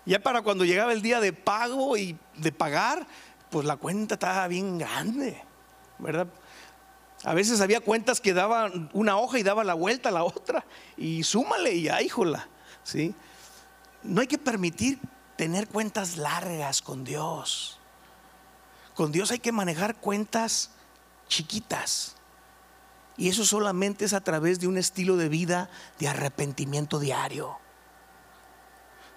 [0.05, 3.07] Ya para cuando llegaba el día de pago y de pagar,
[3.49, 5.41] pues la cuenta estaba bien grande.
[5.97, 6.27] ¿Verdad?
[7.23, 10.63] A veces había cuentas que daban una hoja y daba la vuelta a la otra.
[10.95, 12.47] Y súmale y ya, híjola.
[12.83, 13.15] ¿Sí?
[14.05, 14.99] No hay que permitir
[15.35, 17.79] tener cuentas largas con Dios.
[18.93, 20.71] Con Dios hay que manejar cuentas
[21.27, 22.15] chiquitas.
[23.17, 27.57] Y eso solamente es a través de un estilo de vida de arrepentimiento diario.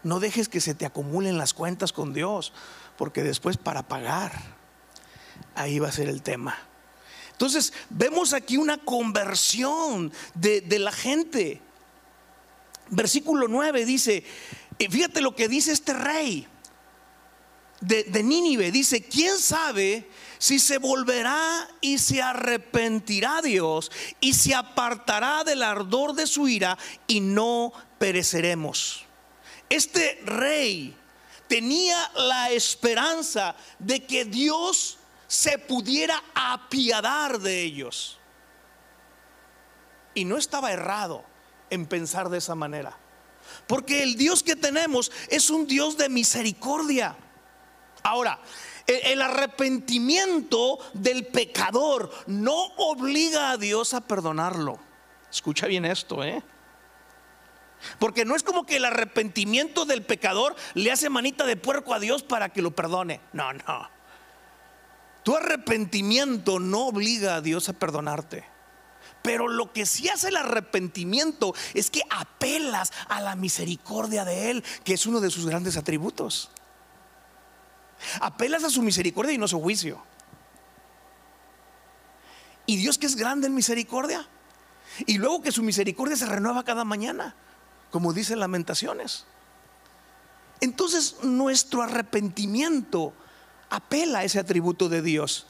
[0.03, 2.53] No dejes que se te acumulen las cuentas con Dios,
[2.97, 4.33] porque después para pagar,
[5.55, 6.57] ahí va a ser el tema.
[7.33, 11.61] Entonces, vemos aquí una conversión de, de la gente.
[12.91, 14.25] Versículo 9 dice,
[14.79, 16.47] y fíjate lo que dice este rey
[17.81, 18.71] de, de Nínive.
[18.71, 26.15] Dice, ¿quién sabe si se volverá y se arrepentirá Dios y se apartará del ardor
[26.15, 29.05] de su ira y no pereceremos?
[29.69, 30.97] Este rey
[31.49, 38.19] tenía la esperanza de que Dios se pudiera apiadar de ellos.
[40.15, 41.25] Y no estaba errado
[41.71, 42.97] en pensar de esa manera.
[43.69, 47.15] Porque el Dios que tenemos es un Dios de misericordia.
[48.03, 48.41] Ahora,
[48.87, 54.81] e, el arrepentimiento del pecador no obliga a Dios a perdonarlo.
[55.31, 56.43] Escucha bien esto, ¿eh?
[57.99, 62.01] Porque no es como que el arrepentimiento del pecador le hace manita de puerco a
[62.01, 63.21] Dios para que lo perdone.
[63.35, 63.91] No, no.
[65.23, 68.47] Tu arrepentimiento no obliga a Dios a perdonarte.
[69.23, 74.65] Pero lo que sí hace el arrepentimiento es que apelas a la misericordia de Él,
[74.85, 76.51] que es uno de sus grandes atributos.
[78.21, 80.03] Apelas a su misericordia y no a su juicio.
[82.67, 84.29] Y Dios que es grande en misericordia.
[85.07, 87.35] Y luego que su misericordia se renueva cada mañana,
[87.91, 89.25] como dice Lamentaciones.
[90.61, 93.13] Entonces nuestro arrepentimiento
[93.71, 95.47] apela a ese atributo de Dios.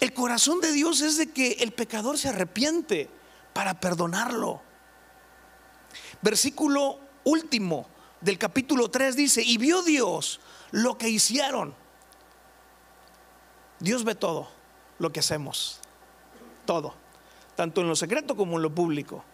[0.00, 3.10] El corazón de Dios es de que el pecador se arrepiente
[3.52, 4.62] para perdonarlo.
[6.22, 7.86] Versículo último
[8.20, 11.74] del capítulo 3 dice, y vio Dios lo que hicieron.
[13.78, 14.48] Dios ve todo
[14.98, 15.80] lo que hacemos.
[16.64, 16.94] Todo.
[17.56, 19.24] Tanto en lo secreto como en lo público.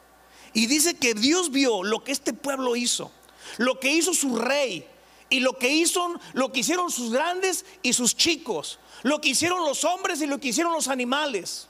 [0.52, 3.12] Y dice que Dios vio lo que este pueblo hizo.
[3.58, 4.88] Lo que hizo su rey.
[5.28, 8.78] Y lo que hizo, lo que hicieron sus grandes y sus chicos.
[9.02, 11.68] Lo que hicieron los hombres y lo que hicieron los animales.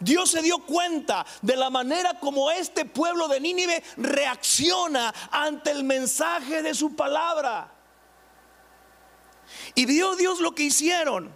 [0.00, 5.84] Dios se dio cuenta de la manera como este pueblo de Nínive reacciona ante el
[5.84, 7.72] mensaje de su palabra.
[9.74, 11.32] Y vio Dios lo que hicieron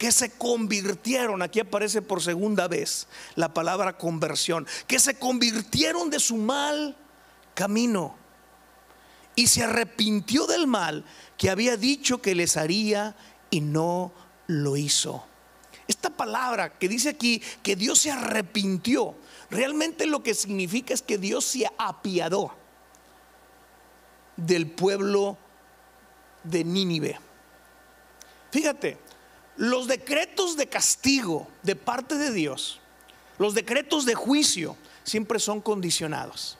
[0.00, 6.18] que se convirtieron, aquí aparece por segunda vez la palabra conversión, que se convirtieron de
[6.18, 6.96] su mal
[7.52, 8.16] camino
[9.40, 11.02] y se arrepintió del mal
[11.38, 13.16] que había dicho que les haría
[13.48, 14.12] y no
[14.46, 15.24] lo hizo.
[15.88, 19.14] Esta palabra que dice aquí que Dios se arrepintió,
[19.50, 22.54] realmente lo que significa es que Dios se apiadó
[24.36, 25.38] del pueblo
[26.44, 27.18] de Nínive.
[28.50, 28.98] Fíjate,
[29.56, 32.78] los decretos de castigo de parte de Dios,
[33.38, 36.58] los decretos de juicio, siempre son condicionados.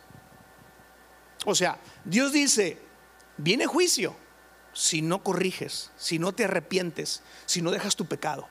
[1.47, 2.79] O sea, Dios dice,
[3.37, 4.17] viene juicio
[4.73, 8.49] si no corriges, si no te arrepientes, si no dejas tu pecado.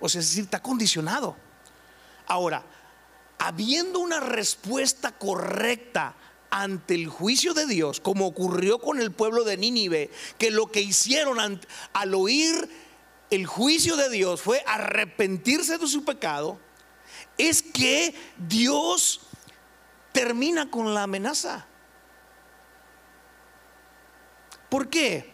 [0.00, 1.36] O sea, es decir, está condicionado.
[2.26, 2.64] Ahora,
[3.38, 6.14] habiendo una respuesta correcta
[6.50, 10.80] ante el juicio de Dios, como ocurrió con el pueblo de Nínive, que lo que
[10.80, 11.60] hicieron
[11.92, 12.68] al oír
[13.30, 16.60] el juicio de Dios fue arrepentirse de su pecado,
[17.38, 19.20] es que Dios
[20.12, 21.66] termina con la amenaza.
[24.72, 25.30] ¿Por qué?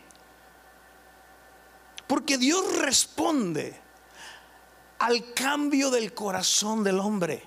[2.08, 3.80] Porque Dios responde
[4.98, 7.44] al cambio del corazón del hombre.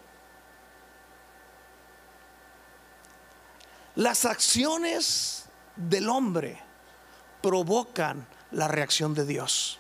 [3.95, 6.61] Las acciones del hombre
[7.41, 9.77] provocan la reacción de Dios.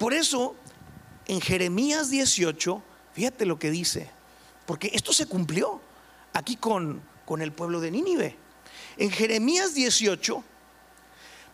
[0.00, 0.56] Por eso,
[1.26, 2.82] en Jeremías 18,
[3.12, 4.10] fíjate lo que dice,
[4.66, 5.80] porque esto se cumplió
[6.32, 8.43] aquí con, con el pueblo de Nínive.
[8.96, 10.44] En Jeremías 18,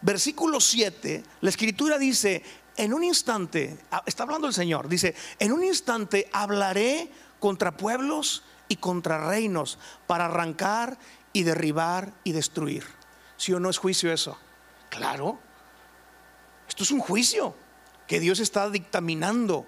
[0.03, 2.43] versículo 7, la escritura dice,
[2.77, 8.43] en un instante, ah, está hablando el Señor, dice, en un instante hablaré contra pueblos
[8.69, 10.99] y contra reinos para arrancar
[11.33, 12.85] y derribar y destruir.
[13.37, 14.39] ¿Sí o no es juicio eso?
[14.91, 15.39] Claro,
[16.69, 17.55] esto es un juicio
[18.07, 19.65] que Dios está dictaminando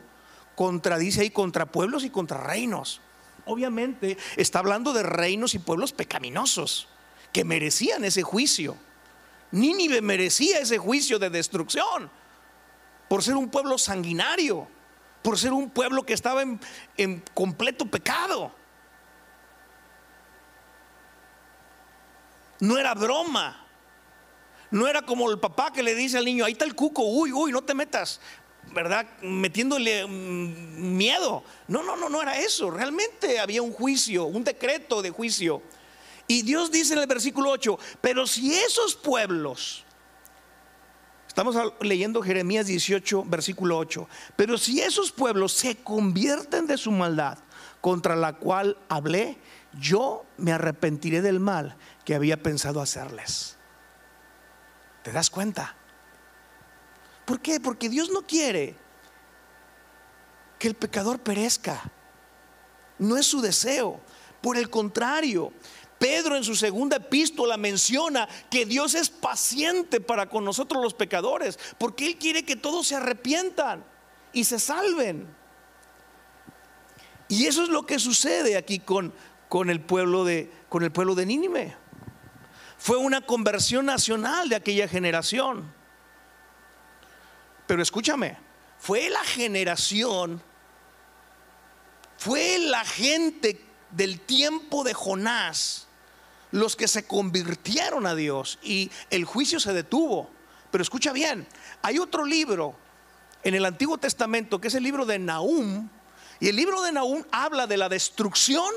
[0.57, 3.01] contra, dice ahí, contra pueblos y contra reinos.
[3.47, 6.89] Obviamente está hablando de reinos y pueblos pecaminosos
[7.33, 8.77] que merecían ese juicio.
[9.51, 12.11] Nínive merecía ese juicio de destrucción
[13.09, 14.67] por ser un pueblo sanguinario,
[15.23, 16.59] por ser un pueblo que estaba en,
[16.97, 18.53] en completo pecado.
[22.61, 23.59] No era broma.
[24.71, 27.31] No era como el papá que le dice al niño, ahí está el cuco, uy,
[27.31, 28.21] uy, no te metas,
[28.73, 29.07] ¿verdad?
[29.21, 31.45] Metiéndole mm, miedo.
[31.69, 32.71] No, no, no, no era eso.
[32.71, 35.61] Realmente había un juicio, un decreto de juicio.
[36.33, 39.85] Y Dios dice en el versículo 8, pero si esos pueblos,
[41.29, 47.37] estamos leyendo Jeremías 18, versículo 8, pero si esos pueblos se convierten de su maldad
[47.83, 49.37] contra la cual hablé,
[49.79, 53.59] yo me arrepentiré del mal que había pensado hacerles.
[55.03, 55.77] ¿Te das cuenta?
[57.27, 57.61] ¿Por qué?
[57.61, 58.75] Porque Dios no quiere
[60.59, 61.83] que el pecador perezca.
[62.99, 64.01] No es su deseo.
[64.41, 65.53] Por el contrario,
[66.03, 71.61] Pedro en su segunda epístola menciona que Dios es paciente para con nosotros los pecadores,
[71.79, 73.85] porque Él quiere que todos se arrepientan
[74.33, 75.33] y se salven.
[77.29, 79.15] Y eso es lo que sucede aquí con,
[79.49, 81.73] con el pueblo de, con el pueblo de.
[82.79, 85.73] Fue una conversión nacional de aquella generación.
[87.69, 88.37] Pero escúchame,
[88.77, 90.43] fue la generación,
[92.17, 95.87] fue la gente del tiempo de Jonás,
[96.53, 100.31] los que se convirtieron a Dios y el juicio se detuvo.
[100.71, 101.47] Pero escucha bien,
[101.83, 102.75] hay otro libro
[103.43, 105.89] en el Antiguo Testamento que es el libro de Nahum,
[106.39, 108.73] y el libro de Nahum habla de la destrucción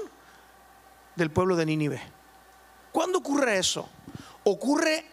[1.15, 2.01] del pueblo de Nínive.
[2.91, 3.89] ¿Cuándo ocurre eso?
[4.43, 5.05] Ocurre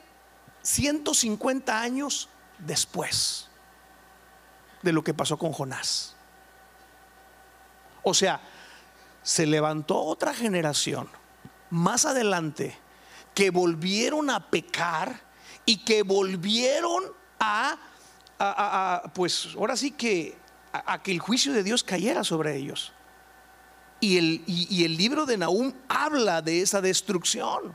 [0.62, 3.48] 150 años después
[4.82, 6.14] de lo que pasó con Jonás.
[8.02, 8.40] O sea,
[9.22, 11.08] se levantó otra generación
[11.72, 12.76] más adelante
[13.34, 15.22] que volvieron a pecar
[15.64, 17.02] y que volvieron
[17.40, 17.78] a,
[19.14, 20.36] pues ahora sí que
[20.70, 22.92] a, que el juicio de Dios cayera sobre ellos.
[24.00, 27.74] Y el, y el libro de Nahum habla de esa destrucción.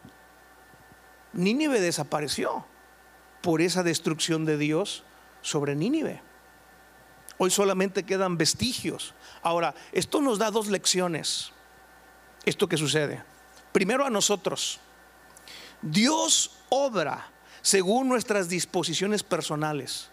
[1.33, 2.65] Nínive desapareció
[3.41, 5.05] por esa destrucción de Dios
[5.41, 6.21] sobre Nínive.
[7.39, 9.15] Hoy solamente quedan vestigios.
[9.41, 11.51] Ahora, esto nos da dos lecciones.
[12.45, 13.23] Esto que sucede.
[13.77, 14.79] Primero a nosotros.
[15.83, 17.29] Dios obra
[17.61, 20.09] según nuestras disposiciones personales.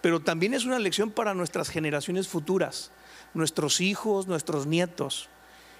[0.00, 2.92] Pero también es una lección para nuestras generaciones futuras,
[3.34, 5.28] nuestros hijos, nuestros nietos.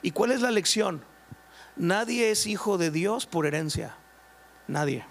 [0.03, 1.03] ¿Y cuál es la lección?
[1.77, 3.97] Nadie es hijo de Dios por herencia.
[4.69, 5.07] Nadie.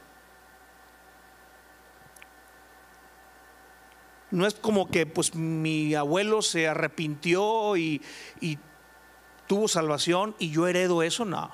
[4.30, 8.04] No es como que pues mi abuelo se arrepintió y,
[8.40, 8.60] y
[9.50, 11.50] tuvo salvación y yo heredo eso, no.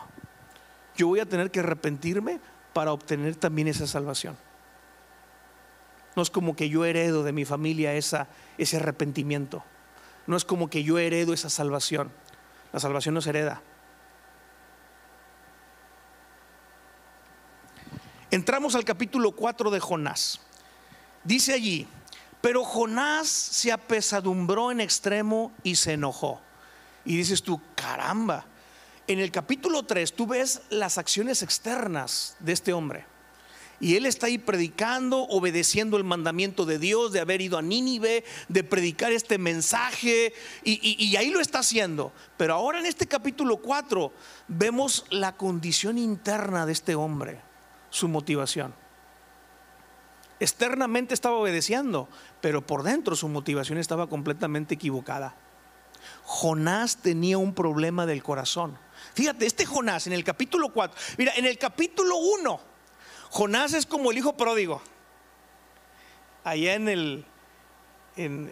[0.98, 2.42] Yo voy a tener que arrepentirme
[2.74, 4.38] para obtener también esa salvación.
[6.14, 8.28] No es como que yo heredo de mi familia esa,
[8.58, 9.64] ese arrepentimiento.
[10.28, 12.12] No es como que yo heredo esa salvación.
[12.74, 13.62] La salvación no se hereda.
[18.30, 20.42] Entramos al capítulo 4 de Jonás.
[21.24, 21.88] Dice allí,
[22.42, 26.42] pero Jonás se apesadumbró en extremo y se enojó.
[27.06, 28.46] Y dices tú, caramba,
[29.08, 33.06] en el capítulo 3 tú ves las acciones externas de este hombre.
[33.80, 38.24] Y él está ahí predicando, obedeciendo el mandamiento de Dios, de haber ido a Nínive,
[38.48, 40.34] de predicar este mensaje,
[40.64, 42.14] y, ahí lo está haciendo.
[42.38, 44.14] Pero ahora en este capítulo 4
[44.48, 47.42] vemos la condición interna de este hombre,
[47.90, 48.74] su motivación.
[50.40, 52.08] Externamente estaba obedeciendo,
[52.42, 55.36] pero por dentro su motivación estaba completamente equivocada.
[56.24, 58.78] Jonás tenía un problema del corazón.
[59.14, 62.60] Fíjate, este Jonás en el capítulo 4, mira, en el capítulo 1,
[63.30, 64.82] Jonás es como el hijo pródigo.
[66.44, 67.26] Allá en el,
[68.16, 68.52] en,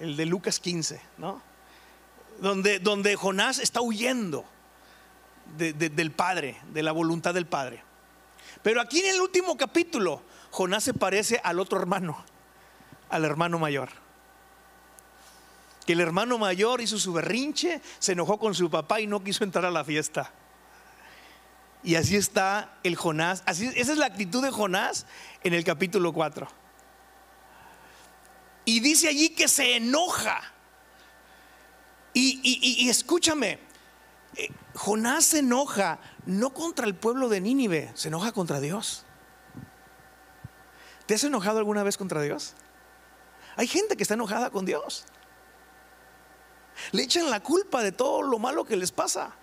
[0.00, 1.40] el de Lucas 15, ¿no?
[2.40, 4.44] Donde, donde Jonás está huyendo
[5.56, 7.82] del Padre, de la voluntad del Padre.
[8.62, 12.24] Pero aquí en el último capítulo, Jonás se parece al otro hermano,
[13.08, 13.88] al hermano mayor.
[15.86, 19.44] Que el hermano mayor hizo su berrinche, se enojó con su papá y no quiso
[19.44, 20.32] entrar a la fiesta.
[21.82, 23.44] Y así está el Jonás.
[23.46, 25.06] Así, esa es la actitud de Jonás
[25.44, 26.48] en el capítulo 4.
[28.64, 30.42] Y dice allí que se enoja.
[32.12, 33.60] Y, escúchame,
[34.36, 39.04] eh, Jonás se enoja no contra el pueblo de Nínive, se enoja contra Dios.
[41.06, 42.54] ¿Te has enojado alguna vez contra Dios?
[43.56, 45.04] Hay gente que está enojada con Dios.
[46.92, 49.34] Le echan la culpa de todo lo malo que les pasa.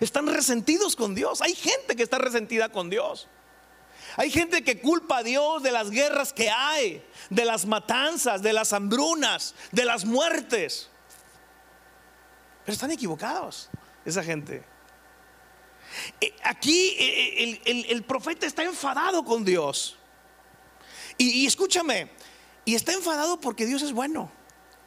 [0.00, 1.40] Están resentidos con Dios.
[1.42, 3.28] Hay gente que está resentida con Dios.
[4.16, 8.52] Hay gente que culpa a Dios de las guerras que hay, de las matanzas, de
[8.52, 10.88] las hambrunas, de las muertes.
[12.64, 13.68] Pero están equivocados
[14.04, 14.64] esa gente.
[16.20, 19.96] Eh, aquí eh, eh, el, profeta está enfadado con Dios.
[21.18, 22.10] Y, escúchame,
[22.64, 24.30] y está enfadado porque Dios es bueno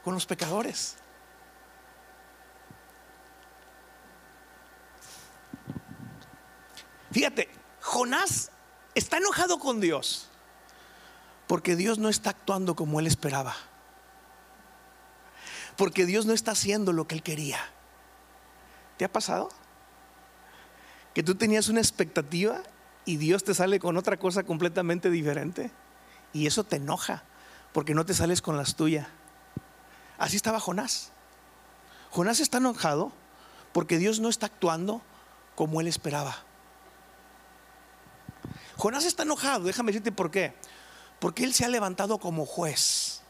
[0.10, 0.96] con los pecadores.
[7.12, 7.48] Fíjate,
[7.80, 8.50] Jonás
[8.96, 10.28] está enojado con Dios
[11.46, 13.56] porque Dios no está actuando como él esperaba.
[15.78, 17.60] Porque Dios no está haciendo lo que él quería.
[18.98, 19.50] ¿Te ha pasado?
[21.14, 22.64] que tú tenías una expectativa
[23.06, 25.70] y Dios te sale con otra cosa completamente diferente.
[26.34, 27.26] Y eso te enoja
[27.74, 29.06] porque no te sales con las tuyas.
[30.20, 31.12] Así estaba Jonás.
[32.12, 33.12] Jonás está enojado
[33.72, 35.02] porque Dios no está actuando
[35.56, 36.38] como él esperaba.
[38.78, 40.54] Jonás está enojado, déjame decirte por qué.
[41.20, 43.22] Porque él se ha levantado como juez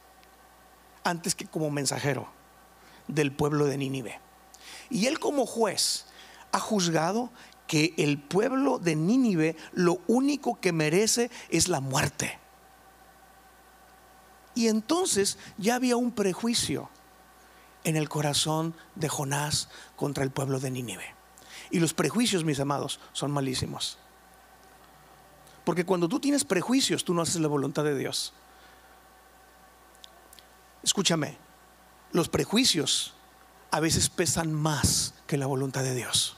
[1.03, 2.27] antes que como mensajero
[3.07, 4.19] del pueblo de Nínive.
[4.89, 6.05] Y él como juez
[6.51, 7.31] ha juzgado
[7.67, 12.39] que el pueblo de Nínive lo único que merece es la muerte.
[14.59, 16.89] Y entonces ya había un prejuicio
[17.85, 21.15] en el corazón de Jonás contra el pueblo de Nínive.
[21.71, 23.97] Y los prejuicios, mis amados, son malísimos.
[25.63, 28.33] Porque cuando tú tienes prejuicios, tú no haces la voluntad de Dios.
[30.83, 31.37] Escúchame,
[32.11, 33.13] los prejuicios
[33.71, 36.35] a veces pesan más que la voluntad de Dios.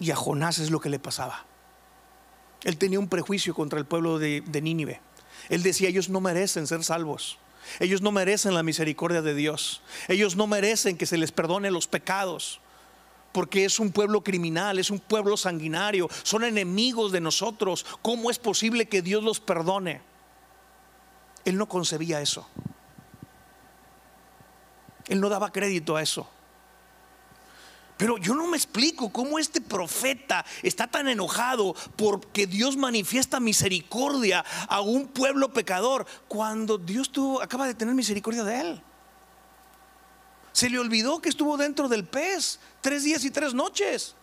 [0.00, 1.44] Y a Jonás es lo que le pasaba.
[2.64, 5.00] Él tenía un prejuicio contra el pueblo de, de Nínive.
[5.48, 7.38] Él decía, ellos no merecen ser salvos.
[7.78, 9.82] Ellos no merecen la misericordia de Dios.
[10.08, 12.60] Ellos no merecen que se les perdone los pecados.
[13.32, 17.86] Porque es un pueblo criminal, es un pueblo sanguinario, son enemigos de nosotros.
[18.02, 20.00] ¿Cómo es posible que Dios los perdone?
[21.44, 22.46] Él no concebía eso.
[25.08, 26.28] Él no daba crédito a eso.
[28.00, 34.42] Pero yo no me explico cómo este profeta está tan enojado porque Dios manifiesta misericordia
[34.68, 38.82] a un pueblo pecador cuando Dios tuvo, acaba de tener misericordia de él.
[40.52, 44.14] Se le olvidó que estuvo dentro del pez tres días y tres noches,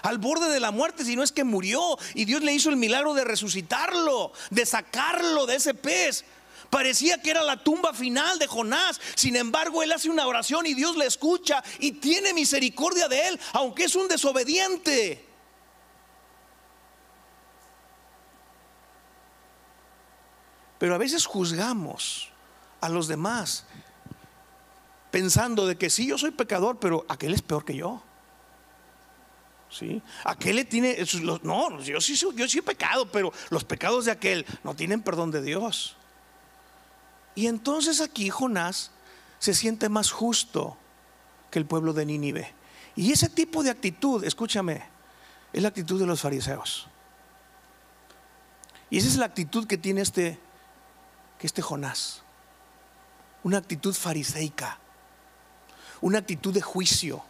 [0.00, 2.76] al borde de la muerte, si no es que murió, y Dios le hizo el
[2.76, 6.24] milagro de resucitarlo, de sacarlo de ese pez.
[6.70, 9.00] Parecía que era la tumba final de Jonás.
[9.14, 13.40] Sin embargo, él hace una oración y Dios le escucha y tiene misericordia de él,
[13.52, 15.24] aunque es un desobediente.
[20.78, 22.28] Pero a veces juzgamos
[22.80, 23.64] a los demás
[25.10, 28.02] pensando de que sí, yo soy pecador, pero aquel es peor que yo.
[29.70, 30.00] ¿Sí?
[30.24, 30.96] Aquel le tiene,
[31.42, 35.30] no, yo sí, yo sí he pecado, pero los pecados de aquel no tienen perdón
[35.30, 35.97] de Dios.
[37.38, 38.90] Y entonces aquí Jonás
[39.38, 40.76] se siente más justo
[41.52, 42.52] que el pueblo de Nínive.
[42.96, 44.82] Y ese tipo de actitud, escúchame,
[45.52, 46.88] es la actitud de los fariseos.
[48.90, 50.40] Y esa es la actitud que tiene este,
[51.38, 52.24] que este Jonás.
[53.44, 54.80] Una actitud fariseica,
[56.00, 57.22] una actitud de juicio.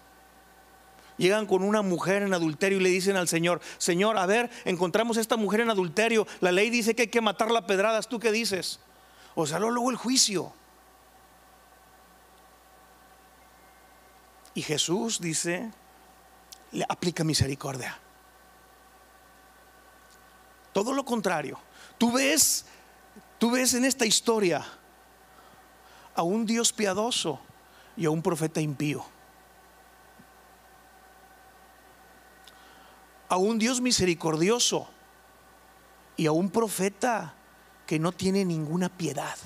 [1.19, 5.19] Llegan con una mujer en adulterio y le dicen al Señor, Señor, a ver, encontramos
[5.19, 8.19] a esta mujer en adulterio, la ley dice que hay que matarla a pedradas, ¿tú
[8.19, 8.81] qué dices?
[9.41, 10.53] O sea, luego el juicio.
[14.53, 15.71] Y Jesús dice,
[16.73, 17.97] le aplica misericordia.
[20.73, 21.57] Todo lo contrario.
[21.99, 22.67] Tú ves,
[23.39, 24.67] tú ves en esta historia
[26.17, 27.39] a un Dios piadoso
[27.97, 29.05] y a un profeta impío.
[33.29, 34.89] A un Dios misericordioso
[36.17, 37.37] y a un profeta
[37.89, 39.39] que no tiene ninguna piedad.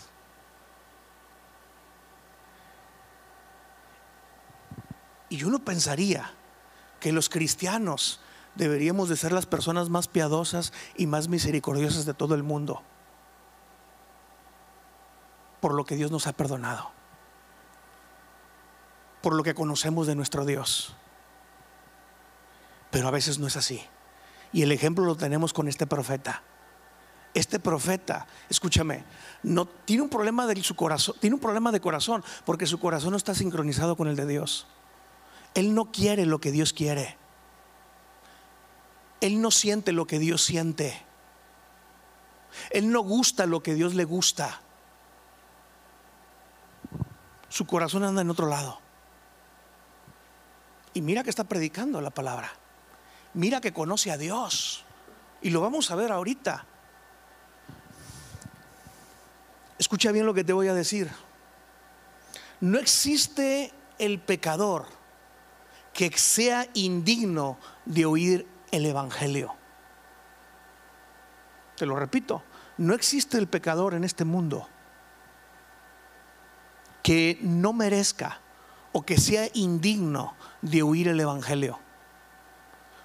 [5.29, 6.33] Y uno pensaría
[6.99, 8.19] que los cristianos
[8.57, 12.83] deberíamos de ser las personas más piadosas y más misericordiosas de todo el mundo.
[15.61, 16.91] Por lo que Dios nos ha perdonado.
[19.23, 20.97] Por lo que conocemos de nuestro Dios.
[22.91, 23.87] Pero a veces no es así.
[24.53, 26.43] Y el ejemplo lo tenemos con este profeta
[27.35, 29.05] este profeta, escúchame,
[29.43, 33.13] no tiene un problema de su corazón, tiene un problema de corazón, porque su corazón
[33.13, 34.67] no está sincronizado con el de Dios.
[35.55, 37.17] Él no quiere lo que Dios quiere.
[39.21, 41.01] Él no siente lo que Dios siente.
[42.71, 44.61] Él no gusta lo que Dios le gusta.
[47.49, 48.81] Su corazón anda en otro lado.
[50.95, 52.51] Y mira que está predicando la palabra.
[53.35, 54.85] Mira que conoce a Dios.
[55.41, 56.67] Y lo vamos a ver ahorita.
[59.83, 61.11] Escucha bien lo que te voy a decir.
[62.61, 64.87] No existe el pecador
[65.93, 69.57] que sea indigno de oír el Evangelio.
[71.77, 72.45] Te lo repito,
[72.79, 74.69] no existe el pecador en este mundo
[77.03, 78.39] que no merezca
[78.93, 81.81] o que sea indigno de oír el Evangelio.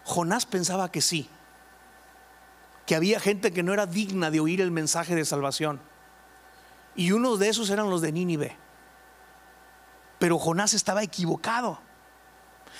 [0.04, 1.28] Jonás pensaba que sí,
[2.86, 5.82] que había gente que no era digna de oír el mensaje de salvación.
[6.98, 8.58] Y uno de esos eran los de Nínive.
[10.20, 11.80] Pero Jonás estaba equivocado.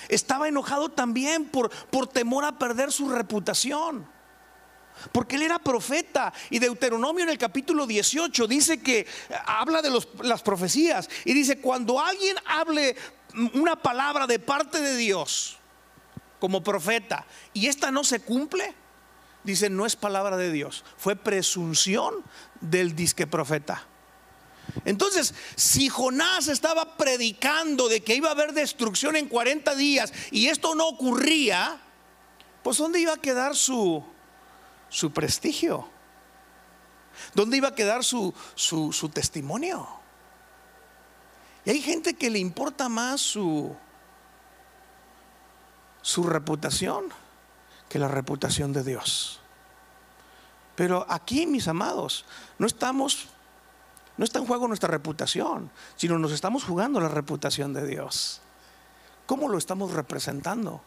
[0.10, 4.08] Estaba enojado también por, por temor a perder su reputación.
[5.12, 6.34] Porque él era profeta.
[6.50, 9.06] Y Deuteronomio en el capítulo 18 dice que
[9.46, 9.92] habla de
[10.24, 11.08] las profecías.
[11.24, 12.96] Y dice, cuando alguien hable
[13.54, 15.58] una palabra de parte de Dios
[16.40, 18.74] como profeta y esta no se cumple,
[19.44, 20.84] dice, no es palabra de Dios.
[20.98, 22.16] Fue presunción
[22.62, 23.86] del disque profeta.
[24.86, 30.48] Entonces, si Jonás estaba predicando de que iba a haber destrucción en 40 días y
[30.48, 31.80] esto no ocurría,
[32.64, 34.04] pues ¿dónde iba a quedar su,
[34.90, 35.90] su prestigio?
[37.34, 39.88] ¿Dónde iba a quedar su, su, testimonio?
[41.66, 43.76] Y hay gente que le importa más su,
[46.02, 47.06] su reputación
[47.90, 49.40] que la reputación de Dios.
[50.76, 52.26] Pero aquí, mis amados,
[52.60, 53.28] no estamos,
[54.18, 58.42] no está en juego nuestra reputación, sino nos estamos jugando la reputación de Dios.
[59.26, 60.82] ¿Cómo lo estamos representando?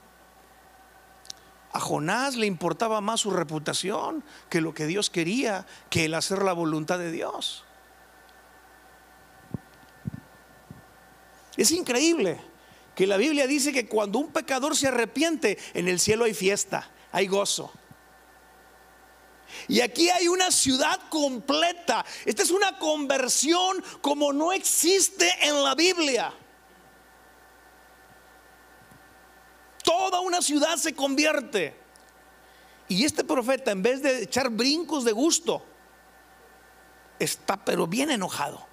[1.73, 6.43] A Jonás le importaba más su reputación que lo que Dios quería, que el hacer
[6.43, 7.65] la voluntad de Dios.
[11.57, 12.41] Es increíble
[12.97, 16.91] que la Biblia dice que cuando un pecador se arrepiente, en el cielo hay fiesta,
[17.13, 17.73] hay gozo.
[19.69, 22.05] Y aquí hay una ciudad completa.
[22.25, 26.33] Esta es una conversión como no existe en la Biblia.
[29.85, 31.81] Toda una ciudad se convierte.
[32.89, 35.65] Y este profeta, en vez de echar brincos de gusto,
[37.21, 38.67] está pero bien enojado,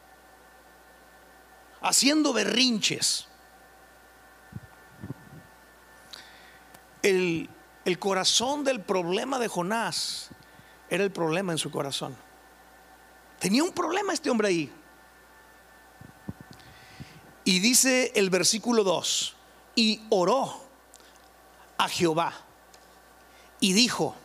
[1.82, 3.28] haciendo berrinches.
[7.04, 7.50] El,
[8.00, 10.30] corazón del problema de Jonás
[10.90, 12.16] era el problema en su corazón.
[13.40, 14.72] Tenía un problema este hombre ahí.
[17.44, 19.36] Y dice el versículo 2,
[19.76, 20.62] y oró
[21.78, 22.34] a Jehová
[23.60, 24.16] y dijo,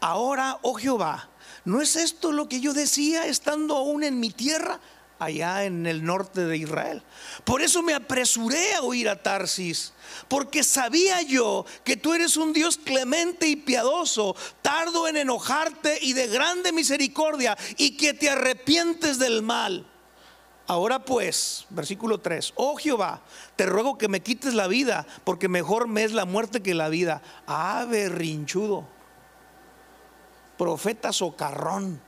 [0.00, 1.28] ahora, oh Jehová,
[1.64, 4.80] ¿no es esto lo que yo decía estando aún en mi tierra?
[5.18, 7.02] Allá en el norte de Israel.
[7.44, 9.92] Por eso me apresuré a huir a Tarsis,
[10.28, 16.12] porque sabía yo que tú eres un Dios clemente y piadoso, tardo en enojarte y
[16.12, 19.86] de grande misericordia, y que te arrepientes del mal.
[20.68, 23.22] Ahora pues, versículo 3, oh Jehová,
[23.54, 26.88] te ruego que me quites la vida, porque mejor me es la muerte que la
[26.88, 27.22] vida.
[27.46, 28.86] Ah, berrinchudo,
[30.58, 32.00] profeta socarrón.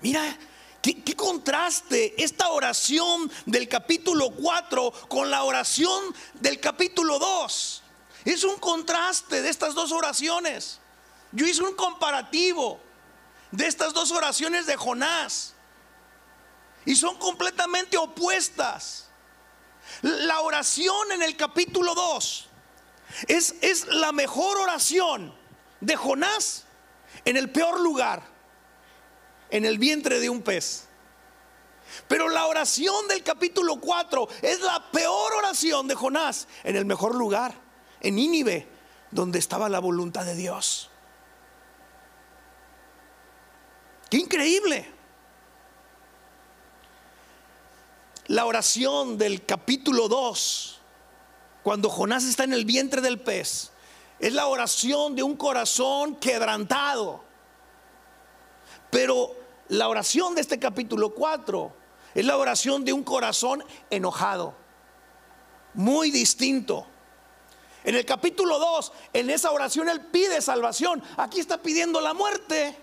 [0.00, 0.38] Mira,
[0.82, 7.82] ¿Qué, contraste esta oración del capítulo 4 con la oración del capítulo 2?
[8.24, 10.78] Es un contraste de estas dos oraciones.
[11.32, 12.78] Yo hice un comparativo
[13.50, 15.54] de estas dos oraciones de Jonás.
[16.84, 19.08] Y son completamente opuestas.
[20.02, 22.48] La oración en el capítulo 2
[23.26, 25.34] es, es la mejor oración
[25.80, 26.64] de Jonás
[27.24, 28.37] en el peor lugar
[29.50, 30.88] en el vientre de un pez.
[32.06, 37.14] Pero la oración del capítulo 4 es la peor oración de Jonás en el mejor
[37.14, 37.54] lugar,
[38.00, 38.68] en Nínive,
[39.10, 40.90] donde estaba la voluntad de Dios.
[44.10, 44.90] Qué increíble.
[48.26, 50.80] La oración del capítulo 2,
[51.62, 53.72] cuando Jonás está en el vientre del pez,
[54.18, 57.24] es la oración de un corazón quebrantado.
[58.90, 59.34] Pero
[59.68, 61.72] la oración de este capítulo 4
[62.14, 64.54] es la oración de un corazón enojado,
[65.74, 66.86] muy distinto.
[67.84, 71.02] En el capítulo 2, en esa oración él pide salvación.
[71.16, 72.76] Aquí está pidiendo la muerte.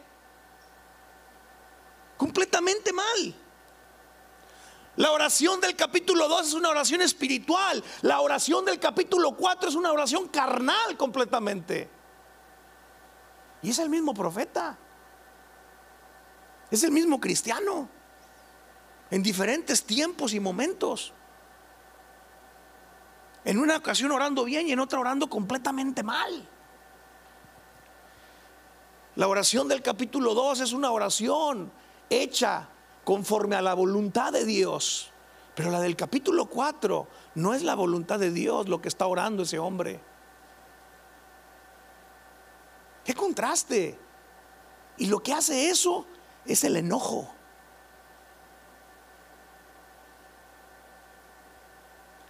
[2.17, 3.35] Completamente mal.
[4.95, 7.83] La oración del capítulo 2 es una oración espiritual.
[8.01, 11.89] La oración del capítulo 4 es una oración carnal completamente.
[13.61, 14.77] Y es el mismo profeta.
[16.71, 17.89] Es el mismo cristiano.
[19.11, 21.13] En diferentes tiempos y momentos.
[23.43, 26.49] En una ocasión orando bien y en otra orando completamente mal.
[29.15, 31.71] La oración del capítulo 2 es una oración
[32.09, 32.67] hecha
[33.03, 35.11] conforme a la voluntad de Dios.
[35.55, 39.43] Pero la del capítulo 4 no es la voluntad de Dios lo que está orando
[39.43, 40.01] ese hombre.
[43.05, 43.97] ¿Qué contraste?
[44.97, 46.05] Y lo que hace eso
[46.45, 47.31] es el enojo.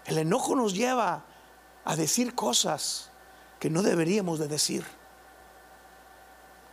[0.06, 1.24] El enojo nos lleva
[1.84, 3.10] a decir cosas
[3.60, 4.86] que no deberíamos de decir.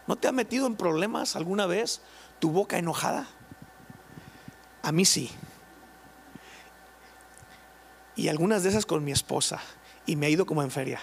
[0.06, 2.02] ¿No te ha metido en problemas alguna vez
[2.38, 3.26] tu boca enojada?
[4.82, 5.30] A mí sí.
[8.16, 9.60] Y algunas de esas con mi esposa.
[10.04, 11.00] Y me ha ido como en feria.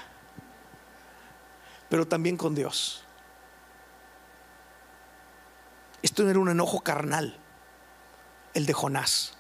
[1.89, 3.03] Pero también con Dios.
[6.01, 7.37] Esto no era un enojo carnal,
[8.53, 9.33] el de Jonás.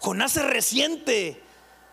[0.00, 1.42] Jonás se resiente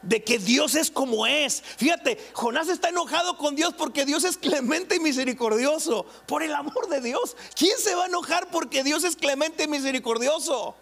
[0.01, 1.61] de que Dios es como es.
[1.61, 6.05] Fíjate, Jonás está enojado con Dios porque Dios es clemente y misericordioso.
[6.27, 9.67] Por el amor de Dios, ¿quién se va a enojar porque Dios es clemente y
[9.67, 10.75] misericordioso?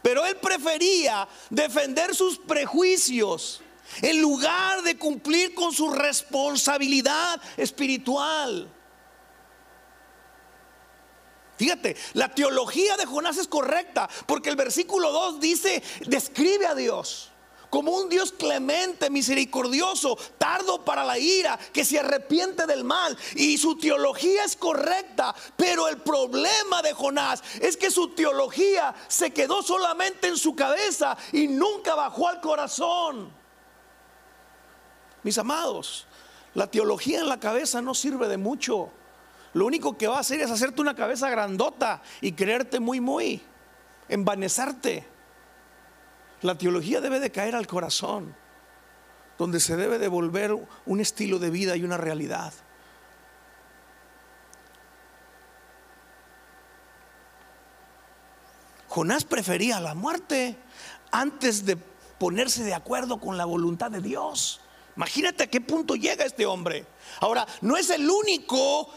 [0.00, 3.60] Pero él prefería defender sus prejuicios
[4.02, 8.74] en lugar de cumplir con su responsabilidad espiritual.
[11.56, 17.32] Fíjate, la teología de Jonás es correcta porque el versículo 2 dice, describe a Dios
[17.70, 23.16] como un Dios clemente, misericordioso, tardo para la ira, que se arrepiente del mal.
[23.34, 29.32] Y su teología es correcta, pero el problema de Jonás es que su teología se
[29.32, 33.37] quedó solamente en su cabeza y nunca bajó al corazón.
[35.22, 36.06] Mis amados,
[36.54, 38.90] la teología en la cabeza no sirve de mucho.
[39.54, 43.42] Lo único que va a hacer es hacerte una cabeza grandota y creerte muy, muy,
[44.08, 45.06] envanecerte.
[46.42, 48.34] La teología debe de caer al corazón,
[49.38, 50.56] donde se debe de volver
[50.86, 52.52] un estilo de vida y una realidad.
[58.88, 60.56] Jonás prefería la muerte
[61.10, 64.60] antes de ponerse de acuerdo con la voluntad de Dios.
[64.98, 66.84] Imagínate a qué punto llega este hombre.
[67.20, 68.92] Ahora, no es el único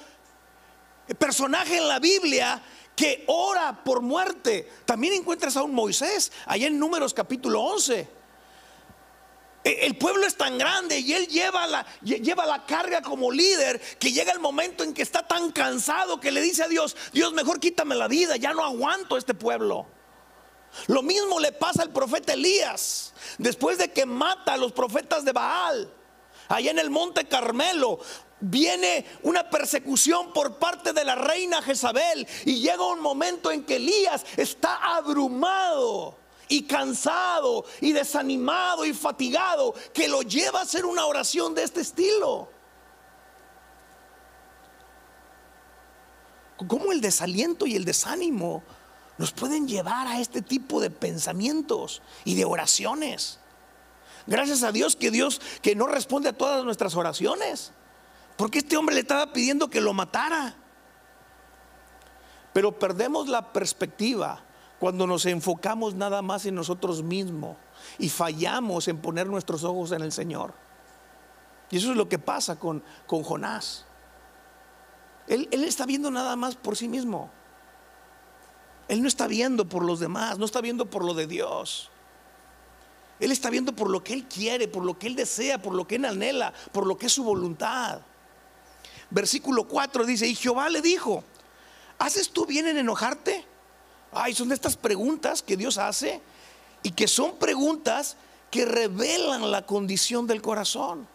[1.20, 2.60] personaje en la Biblia
[2.96, 4.68] que ora por muerte.
[4.84, 8.08] También encuentras a un Moisés, allá en Números capítulo 11.
[9.64, 13.80] E, el pueblo es tan grande y él lleva la, lleva la carga como líder
[14.00, 17.32] que llega el momento en que está tan cansado que le dice a Dios, Dios
[17.34, 19.86] mejor quítame la vida, ya no aguanto este pueblo.
[20.88, 25.32] Lo mismo le pasa al profeta Elías, después de que mata a los profetas de
[25.32, 25.92] Baal,
[26.48, 28.00] allá en el monte Carmelo,
[28.40, 33.76] viene una persecución por parte de la reina Jezabel y llega un momento en que
[33.76, 36.18] Elías está abrumado
[36.48, 41.82] y cansado y desanimado y fatigado que lo lleva a hacer una oración de este
[41.82, 42.50] estilo.
[46.68, 48.64] ¿Cómo el desaliento y el desánimo
[49.22, 53.40] nos pueden llevar a este tipo de pensamientos y de oraciones?
[54.26, 57.72] Gracias a Dios que Dios que no responde a todas nuestras oraciones.
[58.36, 60.56] Porque este hombre le estaba pidiendo que lo matara.
[62.52, 64.44] Pero perdemos la perspectiva
[64.80, 67.58] cuando nos enfocamos nada más en nosotros mismos
[68.00, 70.56] y fallamos en poner nuestros ojos en el Señor.
[71.70, 73.86] Y eso es lo que pasa con, con Jonás.
[75.28, 77.30] Él, él está viendo nada más por sí mismo.
[78.88, 81.90] Él no está viendo por los demás, no está viendo por lo de Dios.
[83.20, 85.88] Él está viendo por lo que Él quiere, por lo que Él desea, por lo
[85.88, 88.02] que Él anhela, por lo que es su voluntad
[89.12, 91.24] versículo 4 dice, y Jehová le dijo,
[92.00, 93.46] ¿haces tú bien en enojarte?
[94.12, 96.22] Ay, son estas preguntas que Dios hace
[96.82, 98.18] y que son preguntas
[98.50, 101.08] que revelan la condición del corazón.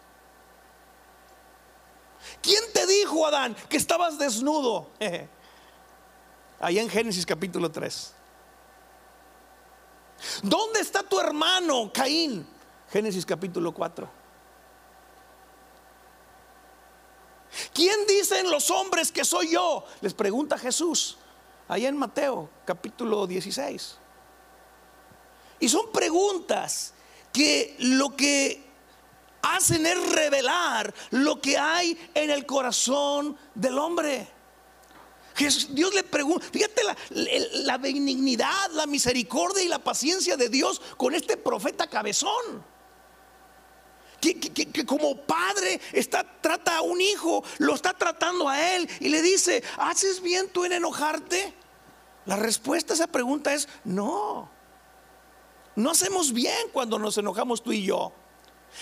[2.41, 4.89] ¿Quién te dijo, Adán, que estabas desnudo?
[6.59, 8.13] Allá en Génesis capítulo 3.
[10.41, 12.47] ¿Dónde está tu hermano Caín?
[12.91, 14.09] Génesis capítulo 4.
[17.73, 19.83] ¿Quién dicen los hombres que soy yo?
[20.01, 21.17] Les pregunta Jesús,
[21.67, 23.97] allá en Mateo capítulo 16.
[25.59, 26.93] Y son preguntas
[27.31, 28.63] que lo que
[29.41, 34.36] hacen es revelar lo que hay en el corazón del hombre.
[35.37, 36.81] Dios le pregunta, fíjate
[37.63, 42.63] la, benignidad, la misericordia y la paciencia de Dios con este profeta cabezón
[44.19, 49.21] que, como padre está, trata a un hijo, lo está tratando a él y le
[49.21, 51.53] dice, ¿haces bien tú en enojarte?
[52.25, 54.49] La respuesta a esa pregunta es no.
[55.75, 58.11] No hacemos bien cuando nos enojamos tú y yo.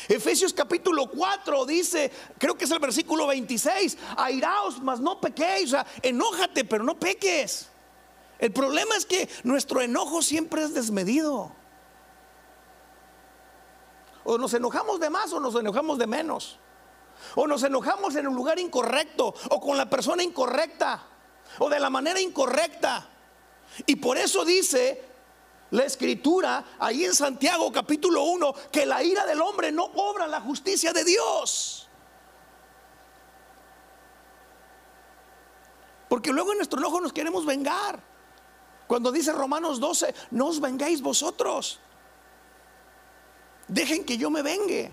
[0.08, 5.68] Efesios capítulo 4 dice, creo que es el versículo 26, airaos, mas no pequéis, o
[5.70, 7.70] sea, enójate, pero no peques.
[8.38, 11.52] El problema es que nuestro enojo siempre es desmedido.
[14.24, 16.60] O nos enojamos de más o nos enojamos de menos.
[17.36, 21.02] O nos enojamos en un lugar incorrecto o con la persona incorrecta
[21.60, 23.08] o de la manera incorrecta.
[23.86, 25.15] Y por eso dice
[25.72, 30.42] la escritura ahí en Santiago capítulo 1 que la ira del hombre no obra la
[30.42, 31.90] justicia de Dios.
[36.08, 38.00] Porque luego en nuestro enojo nos queremos vengar.
[38.88, 41.80] Cuando dice Romanos 12, no os vengáis vosotros.
[43.68, 44.92] Dejen que yo me vengue.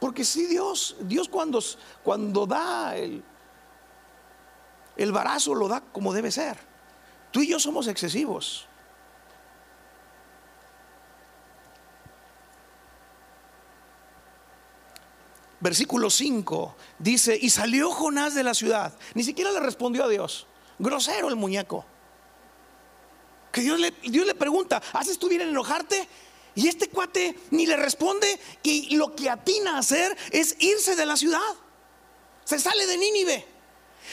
[0.00, 1.60] Porque si Dios, Dios cuando,
[2.02, 3.22] cuando da el,
[4.96, 6.58] el barazo lo da como debe ser.
[7.30, 8.66] Tú y yo somos excesivos.
[15.60, 18.96] Versículo 5 dice, y salió Jonás de la ciudad.
[19.14, 20.46] Ni siquiera le respondió a Dios.
[20.78, 21.84] Grosero el muñeco.
[23.50, 26.08] Que Dios le, Dios le pregunta, ¿haces tú bien en enojarte?
[26.54, 31.06] Y este cuate ni le responde y lo que atina a hacer es irse de
[31.06, 31.40] la ciudad.
[32.44, 33.57] Se sale de Nínive.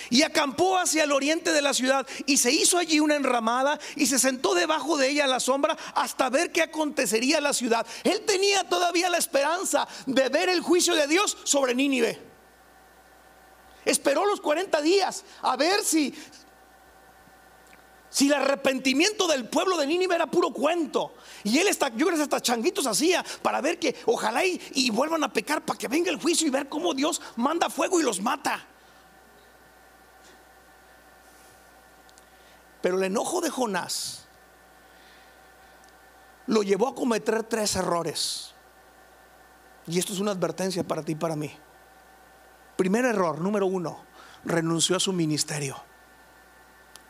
[0.09, 4.05] Y acampó hacia el oriente de la ciudad y se hizo allí una enramada y
[4.07, 7.85] se sentó debajo de ella a la sombra hasta ver qué acontecería a la ciudad.
[8.03, 12.19] Él tenía todavía la esperanza de ver el juicio de Dios sobre Nínive.
[13.85, 16.13] Esperó los 40 días a ver si
[18.15, 21.15] si el arrepentimiento del pueblo de Nínive era puro cuento.
[21.43, 24.89] Y él está, yo creo que hasta changuitos hacía para ver que ojalá y, y
[24.89, 28.03] vuelvan a pecar para que venga el juicio y ver cómo Dios manda fuego y
[28.03, 28.65] los mata.
[32.85, 34.25] Pero el enojo de Jonás
[36.45, 38.53] lo llevó a cometer tres errores.
[39.87, 41.51] Y esto es una advertencia para ti y para mí.
[42.77, 44.03] Primer error, número uno,
[44.43, 45.81] renunció a su ministerio.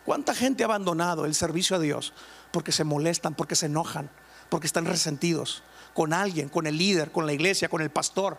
[0.06, 2.14] ¿Cuánta gente ha abandonado el servicio a Dios
[2.52, 4.10] porque se molestan, porque se enojan,
[4.48, 5.62] porque están resentidos
[5.94, 8.38] con alguien, con el líder, con la iglesia, con el pastor?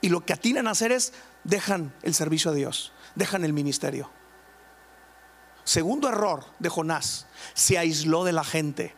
[0.00, 4.08] Y lo que atinan a hacer es dejan el servicio a Dios, dejan el ministerio.
[5.64, 8.94] Segundo error de Jonás, se aisló de la gente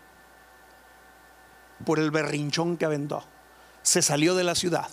[1.85, 3.25] por el berrinchón que aventó.
[3.83, 4.91] Se salió de la ciudad.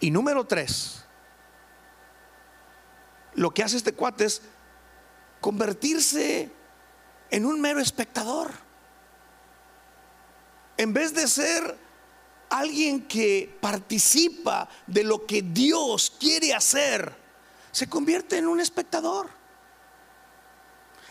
[0.00, 1.04] Y número tres,
[3.34, 4.42] lo que hace este cuate es
[5.40, 6.50] convertirse
[7.30, 8.50] en un mero espectador.
[10.76, 11.78] En vez de ser
[12.50, 17.25] alguien que participa de lo que Dios quiere hacer
[17.76, 19.28] se convierte en un espectador.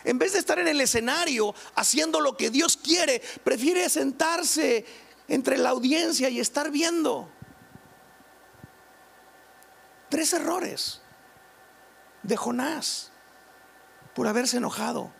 [0.02, 4.84] En vez de estar en el escenario haciendo lo que Dios quiere, prefiere sentarse
[5.28, 7.30] entre la audiencia y estar viendo.
[10.08, 11.02] Tres errores
[12.24, 13.12] de Jonás
[14.12, 15.12] por haberse enojado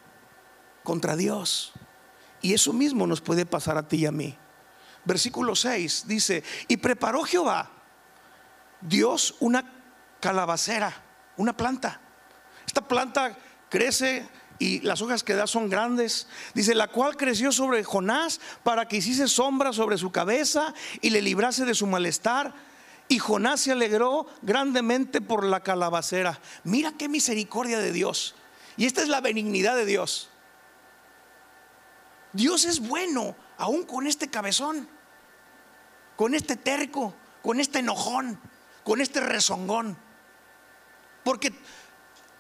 [0.83, 1.75] contra Dios.
[2.43, 4.37] Y eso mismo nos puede pasar a ti y a mí.
[5.05, 7.71] Versículo 6 dice, y preparó Jehová,
[8.81, 9.73] Dios, una
[10.19, 11.06] calabacera
[11.37, 12.01] una planta.
[12.67, 13.37] Esta planta
[13.69, 14.29] crece
[14.59, 16.27] y las hojas que da son grandes.
[16.55, 21.23] Dice, la cual creció sobre Jonás para que hiciese sombra sobre su cabeza y le
[21.23, 22.55] librase de su malestar.
[23.09, 26.41] Y Jonás se alegró grandemente por la calabacera.
[26.65, 28.35] Mira qué misericordia de Dios.
[28.77, 30.31] Y esta es la benignidad de Dios.
[32.33, 34.89] Dios es bueno, aún con este cabezón,
[36.17, 38.39] con este terco, con este enojón,
[38.85, 39.97] con este rezongón.
[41.27, 41.53] Porque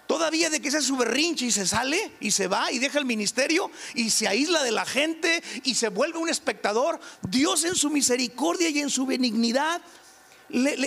[0.07, 3.05] todavía de que sea su berrinche y se sale y se va y deja el
[3.05, 7.91] ministerio y se aísla de la gente y se vuelve un espectador, Dios en su
[7.91, 9.83] misericordia y en su benignidad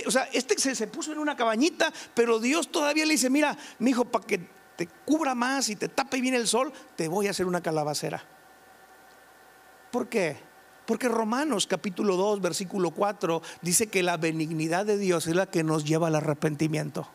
[0.08, 3.58] o sea, este se, se, puso en una cabañita, pero Dios todavía le dice, mira,
[3.80, 4.40] mi hijo, para que
[4.78, 8.24] te cubra más y te tape bien el sol, te voy a hacer una calabacera.
[9.92, 10.38] ¿Por qué?
[10.86, 15.66] Porque Romanos capítulo 2, versículo 4 dice que la benignidad de Dios es la que
[15.66, 17.10] nos lleva al arrepentimiento.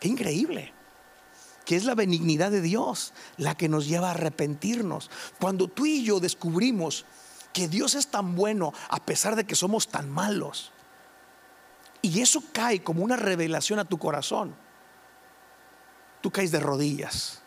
[0.00, 0.72] Qué increíble.
[1.64, 5.10] Que es la benignidad de Dios la que nos lleva a arrepentirnos.
[5.38, 7.04] Cuando tú y yo descubrimos
[7.52, 10.72] que Dios es tan bueno a pesar de que somos tan malos.
[12.00, 14.54] Y eso cae como una revelación a tu corazón.
[16.20, 17.42] Tú caes de rodillas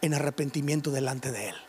[0.00, 1.67] en arrepentimiento delante de Él.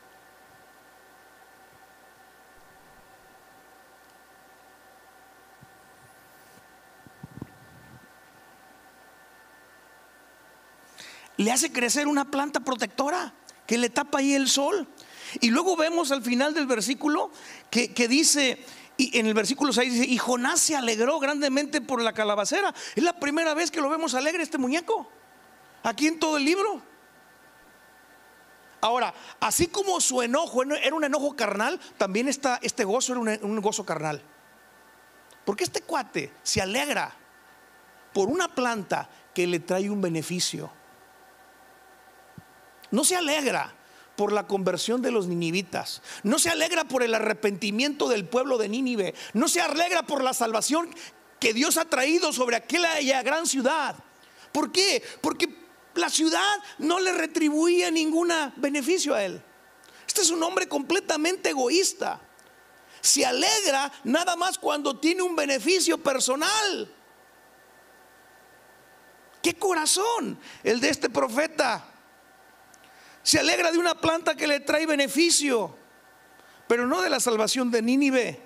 [11.39, 13.33] Le hace crecer una planta protectora
[13.65, 14.85] que le tapa ahí el sol.
[15.39, 17.31] Y luego vemos al final del versículo
[17.69, 18.65] que, dice,
[18.97, 22.75] y en el versículo 6 dice, y Jonás se alegró grandemente por la calabacera.
[22.93, 25.09] Es la primera vez que lo vemos alegre este muñeco,
[25.83, 26.81] aquí en todo el libro.
[28.81, 33.61] Ahora, así como su enojo era un enojo carnal, también está, este gozo era un
[33.61, 34.21] gozo carnal.
[35.45, 37.13] Porque este cuate se alegra
[38.13, 40.78] por una planta que le trae un beneficio.
[42.91, 43.73] No se alegra
[44.15, 46.01] por la conversión de los ninivitas.
[46.23, 49.15] No se alegra por el arrepentimiento del pueblo de Nínive.
[49.33, 50.93] No se alegra por la salvación
[51.39, 53.95] que Dios ha traído sobre aquella gran ciudad.
[54.51, 55.01] ¿Por qué?
[55.21, 55.47] Porque
[55.95, 59.41] la ciudad no le retribuía ningún beneficio a él.
[60.05, 62.19] Este es un hombre completamente egoísta.
[62.99, 66.93] Se alegra nada más cuando tiene un beneficio personal.
[69.41, 71.85] ¿Qué corazón el de este profeta?
[73.23, 75.75] Se alegra de una planta que le trae beneficio,
[76.67, 78.41] pero no de la salvación de Nínive,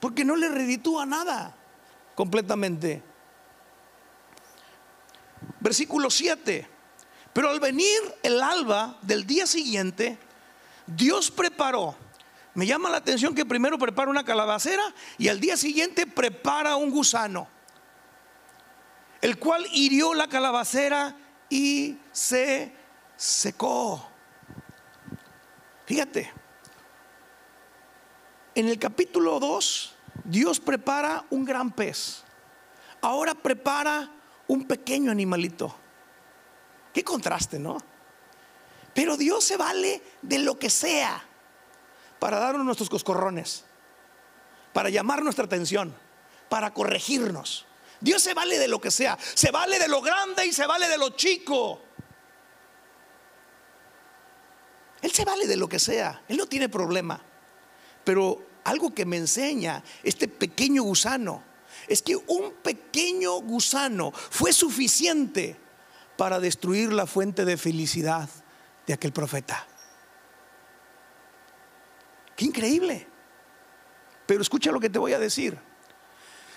[0.00, 1.56] porque no le reditúa nada
[2.14, 3.02] completamente.
[5.60, 6.68] Versículo 7.
[7.32, 10.18] Pero al venir el alba del día siguiente,
[10.86, 11.96] Dios preparó
[12.54, 14.82] Me llama la atención que primero prepara una calabacera
[15.18, 17.48] y al día siguiente prepara un gusano,
[19.20, 21.16] el cual hirió la calabacera
[21.50, 22.72] y se
[23.16, 24.08] secó.
[25.86, 26.32] Fíjate,
[28.54, 29.94] en el capítulo 2,
[30.24, 32.22] Dios prepara un gran pez.
[33.00, 34.10] Ahora prepara
[34.46, 35.74] un pequeño animalito.
[36.92, 37.78] Qué contraste, ¿no?
[38.94, 41.22] Pero Dios se vale de lo que sea
[42.18, 43.64] para darnos nuestros coscorrones,
[44.72, 45.94] para llamar nuestra atención,
[46.48, 47.66] para corregirnos.
[48.00, 50.88] Dios se vale de lo que sea, se vale de lo grande y se vale
[50.88, 51.82] de lo chico.
[55.04, 57.20] Él se vale de lo que sea, Él no tiene problema.
[58.04, 61.42] Pero algo que me enseña este pequeño gusano
[61.86, 65.60] es que un pequeño gusano fue suficiente
[66.16, 68.30] para destruir la fuente de felicidad
[68.86, 69.66] de aquel profeta.
[72.34, 73.06] Qué increíble.
[74.24, 75.58] Pero escucha lo que te voy a decir.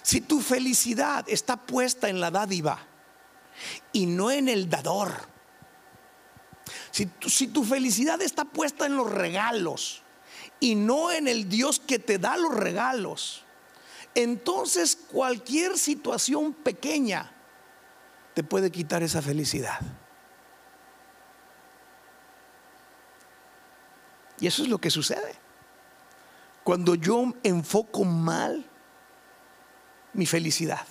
[0.04, 2.80] Si tu felicidad está puesta en la dádiva
[3.92, 5.36] y no en el dador,
[6.92, 10.04] si tu, felicidad está puesta en los regalos
[10.60, 13.44] y no en el Dios que te da los regalos,
[14.16, 17.32] entonces cualquier situación pequeña
[18.34, 19.80] te puede quitar esa felicidad.
[24.40, 25.36] Y eso es lo que sucede.
[26.64, 28.66] Cuando yo enfoco mal
[30.14, 30.86] mi felicidad,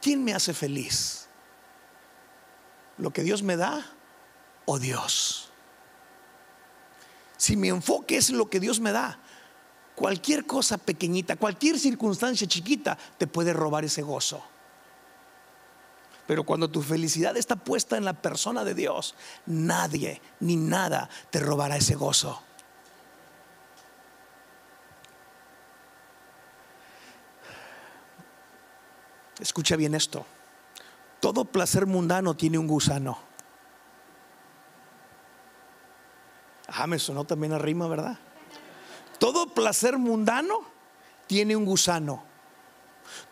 [0.00, 1.28] ¿quién me hace feliz?
[2.98, 3.84] ¿Lo que Dios me da
[4.66, 5.50] o Dios?
[7.36, 9.18] Si mi enfoque es lo que Dios me da,
[9.94, 14.42] cualquier cosa pequeñita, cualquier circunstancia chiquita te puede robar ese gozo.
[16.26, 19.14] Pero cuando tu felicidad está puesta en la persona de Dios,
[19.46, 22.42] nadie ni nada te robará ese gozo.
[29.40, 30.24] Escucha bien esto.
[31.18, 33.31] Todo placer mundano tiene un gusano.
[36.74, 38.18] Ah, me sonó también a rima, ¿verdad?
[39.18, 40.60] Todo placer mundano
[41.26, 42.24] tiene un gusano.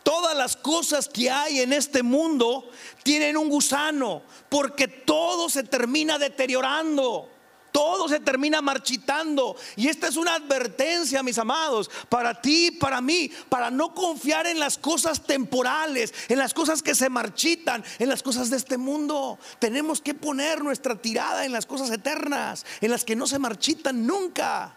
[0.03, 2.69] Todas las cosas que hay en este mundo
[3.03, 7.29] tienen un gusano, porque todo se termina deteriorando.
[7.73, 9.57] Todo se termina marchitando.
[9.77, 14.59] Y esta es una advertencia, mis amados, para ti, para mí, para no confiar en
[14.59, 19.39] las cosas temporales, en las cosas que se marchitan, en las cosas de este mundo.
[19.59, 24.07] Tenemos que poner nuestra tirada en las cosas eternas, en las que no se marchitan
[24.07, 24.77] nunca.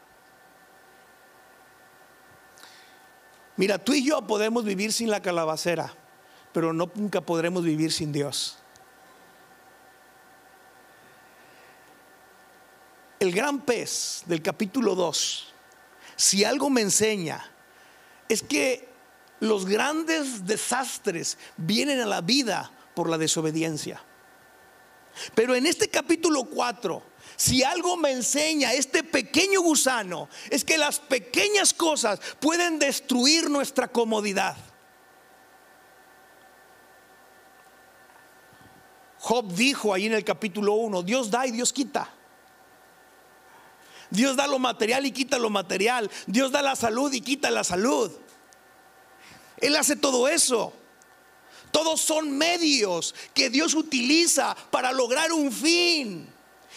[3.56, 5.94] Mira, tú y yo podemos vivir sin la calabacera,
[6.54, 8.63] pero no, nunca podremos vivir sin Dios.
[13.24, 15.54] El gran pez del capítulo 2,
[16.18, 17.50] si algo me enseña,
[18.28, 18.90] es que
[19.40, 24.04] los grandes desastres vienen a la vida por la desobediencia.
[25.36, 27.02] Pero en este capítulo 4,
[27.38, 33.88] si algo me enseña este pequeño gusano, es que las pequeñas cosas pueden destruir nuestra
[33.88, 34.58] comodidad.
[39.20, 42.14] Job dijo ahí en el capítulo 1, Dios da y Dios quita.
[44.14, 46.10] Dios da lo material y quita lo material.
[46.28, 48.12] Dios da la salud y quita la salud.
[49.58, 50.72] Él hace todo eso.
[51.72, 56.32] Todos son medios que Dios utiliza para lograr un fin.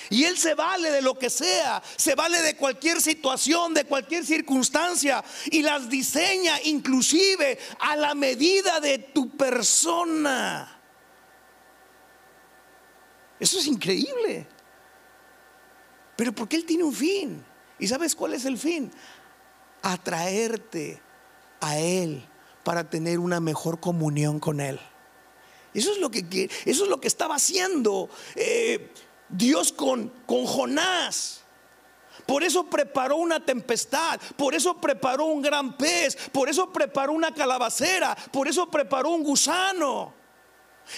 [0.09, 4.24] Y Él se vale de lo que sea, se vale de cualquier situación, de cualquier
[4.24, 10.80] circunstancia, y las diseña inclusive a la medida de tu persona.
[13.39, 14.47] Eso es increíble.
[16.17, 17.45] Pero porque Él tiene un fin.
[17.79, 18.91] ¿Y sabes cuál es el fin?
[19.83, 21.01] Atraerte
[21.61, 22.27] a Él
[22.64, 24.81] para tener una mejor comunión con Él.
[25.75, 28.09] Eso es lo que, eso es lo que estaba haciendo.
[28.35, 28.93] Eh,
[29.29, 31.43] Dios con, con Jonás.
[32.25, 37.33] Por eso preparó una tempestad, por eso preparó un gran pez, por eso preparó una
[37.33, 40.12] calabacera, por eso preparó un gusano.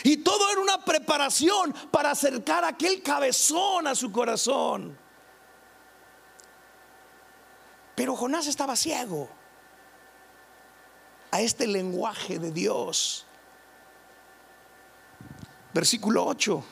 [0.05, 4.99] Y todo era una preparación para acercar aquel cabezón a su corazón.
[7.99, 9.29] Pero Jonás estaba ciego
[11.33, 13.27] a este lenguaje de Dios.
[15.75, 16.65] Versículo 8.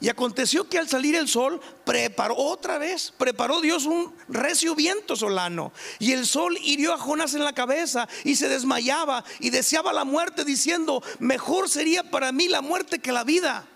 [0.00, 5.16] Y aconteció que al salir el sol, preparó otra vez, preparó Dios un recio viento
[5.16, 5.72] solano.
[5.98, 10.04] Y el sol hirió a Jonás en la cabeza y se desmayaba y deseaba la
[10.04, 13.66] muerte, diciendo: Mejor sería para mí la muerte que la vida.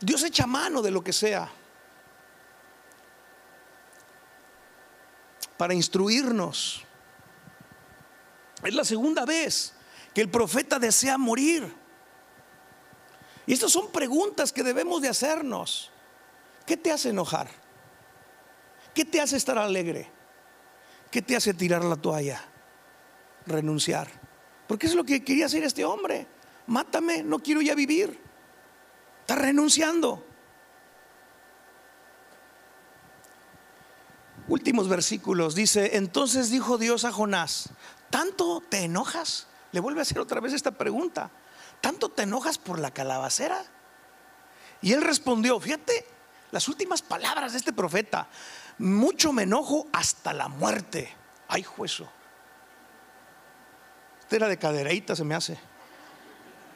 [0.00, 1.50] Dios echa mano de lo que sea
[5.56, 6.84] para instruirnos.
[8.62, 9.72] Es la segunda vez
[10.14, 11.74] que el profeta desea morir.
[13.46, 15.90] Y estas son preguntas que debemos de hacernos.
[16.66, 17.48] ¿Qué te hace enojar?
[18.92, 20.10] ¿Qué te hace estar alegre?
[21.10, 22.42] ¿Qué te hace tirar la toalla?
[23.46, 24.08] Renunciar.
[24.66, 26.26] Porque es lo que quería hacer este hombre.
[26.66, 28.25] Mátame, no quiero ya vivir.
[29.26, 30.24] Está renunciando.
[34.46, 35.56] Últimos versículos.
[35.56, 37.70] Dice, entonces dijo Dios a Jonás,
[38.08, 39.48] ¿tanto te enojas?
[39.72, 41.32] Le vuelve a hacer otra vez esta pregunta.
[41.80, 43.64] ¿Tanto te enojas por la calabacera?
[44.80, 46.06] Y él respondió, fíjate
[46.52, 48.28] las últimas palabras de este profeta,
[48.78, 51.12] mucho me enojo hasta la muerte.
[51.48, 52.08] Ay, juezo.
[54.20, 55.58] Esta era de cadereita, se me hace.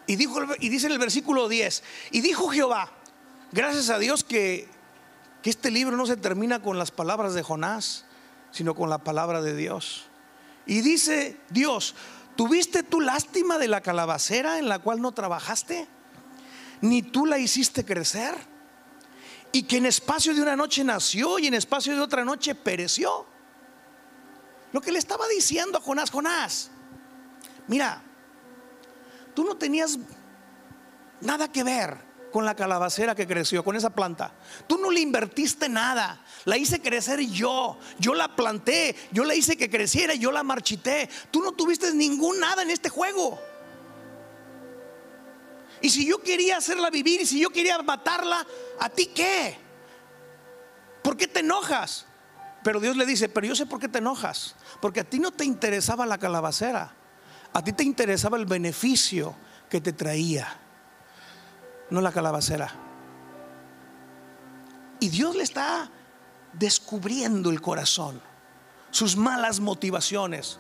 [0.07, 2.91] Y, dijo, y dice en el versículo 10, y dijo Jehová,
[3.53, 4.69] gracias a Dios que,
[5.43, 8.05] que este libro no se termina con las palabras de Jonás,
[8.51, 10.07] sino con la palabra de Dios.
[10.67, 11.95] Y dice Dios,
[12.37, 15.89] ¿tuviste tú lástima de la calabacera en la cual no trabajaste?
[16.81, 18.35] ¿Ni tú la hiciste crecer?
[19.53, 23.27] Y que en espacio de una noche nació y en espacio de otra noche pereció.
[24.73, 26.71] Lo que le estaba diciendo a Jonás, Jonás,
[27.67, 28.03] mira,
[29.41, 29.99] tú no tenías
[31.23, 31.97] nada que ver
[32.31, 34.35] con la calabacera que creció, con esa planta.
[34.67, 36.23] Tú no le invertiste nada.
[36.45, 37.79] La hice crecer yo.
[37.99, 38.95] Yo la planté.
[39.13, 40.13] Yo la hice que creciera.
[40.13, 41.09] Yo la marchité.
[41.31, 43.41] Tú no tuviste ningún nada en este juego.
[45.81, 48.47] Y si yo quería hacerla vivir y si yo quería matarla,
[48.79, 49.57] ¿a ti qué?
[51.03, 52.05] ¿Por qué te enojas?
[52.63, 54.55] Pero Dios le dice, pero yo sé por qué te enojas.
[54.83, 57.00] Porque a ti no te interesaba la calabacera.
[57.53, 59.35] A ti te interesaba el beneficio
[59.69, 60.61] que te traía
[61.91, 62.73] no la calabacera.
[65.01, 65.91] Y Dios le está
[66.53, 68.21] descubriendo el corazón,
[68.91, 70.59] sus malas motivaciones,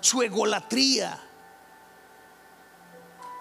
[0.00, 1.18] su egolatría.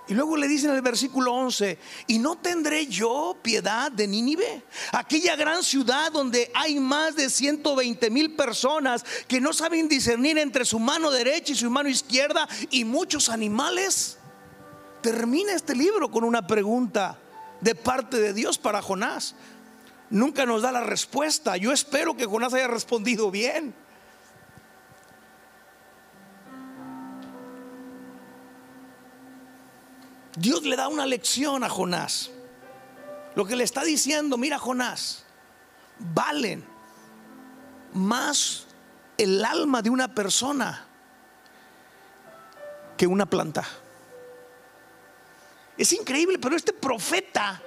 [0.08, 1.78] Y luego le dice en el versículo 11,
[2.08, 4.64] ¿y no tendré yo piedad de Nínive?
[4.94, 10.64] Aquella gran ciudad donde hay más de 120 mil personas que no saben discernir entre
[10.64, 14.18] su mano derecha y su mano izquierda y muchos animales
[15.02, 17.20] termina este libro con una pregunta
[17.60, 19.36] de parte de Dios para Jonás.
[20.10, 21.58] Nunca nos da la respuesta.
[21.58, 23.76] Yo espero que Jonás haya respondido bien.
[30.38, 32.30] Dios le da una lección a Jonás.
[33.36, 35.24] Lo que le está diciendo, mira Jonás,
[36.00, 36.64] valen
[37.94, 38.68] más
[39.18, 40.86] el alma de una persona
[42.96, 43.64] que una planta.
[45.76, 47.62] Es increíble, pero este profeta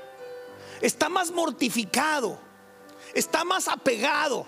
[0.81, 2.39] está más mortificado,
[3.15, 4.47] está más apegado,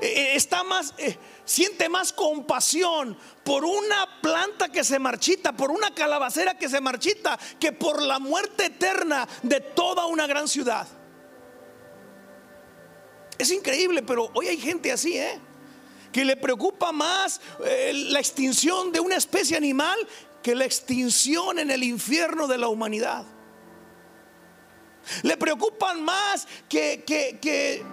[0.00, 5.70] eh, eh, está más, eh, siente más compasión por una planta que se marchita, por
[5.70, 10.86] una calabacera que se marchita, que por la muerte eterna de toda una gran ciudad.
[13.38, 15.40] Es increíble, pero hoy hay gente así, ¿eh?
[16.12, 17.40] que le preocupa más
[17.92, 19.96] la extinción de una especie animal
[20.42, 23.24] que la extinción en el infierno de la humanidad.
[25.22, 27.84] Le preocupan más que, que,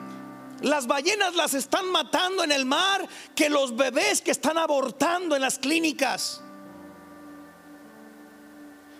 [0.61, 5.41] las ballenas las están matando en el mar que los bebés que están abortando en
[5.41, 6.41] las clínicas.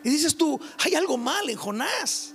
[0.04, 2.34] Y dices tú, hay algo mal en Jonás.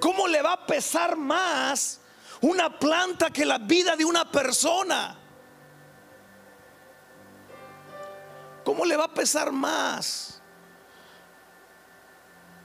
[0.00, 2.00] ¿Cómo le va a pesar más
[2.40, 5.18] una planta que la vida de una persona?
[8.64, 10.40] ¿Cómo le va a pesar más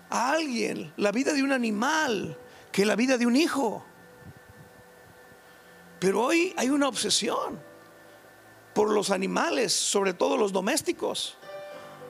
[0.10, 2.38] a alguien la vida de un animal
[2.72, 3.86] que la vida de un hijo?
[6.02, 7.60] Pero hoy hay una obsesión
[8.73, 11.38] por los animales, sobre todo los domésticos.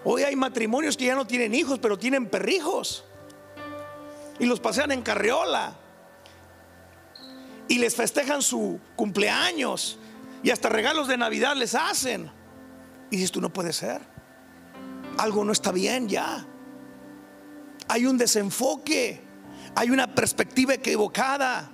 [0.05, 3.03] Hoy hay matrimonios que ya no tienen hijos, pero tienen perrijos.
[4.39, 5.75] Y los pasean en carriola.
[7.67, 9.99] Y les festejan su cumpleaños.
[10.41, 12.31] Y hasta regalos de Navidad les hacen.
[13.09, 13.99] Y dices, tú no puede ser.
[15.17, 16.47] Algo no está bien ya.
[17.89, 19.19] Hay un desenfoque.
[19.75, 21.73] Hay una perspectiva equivocada.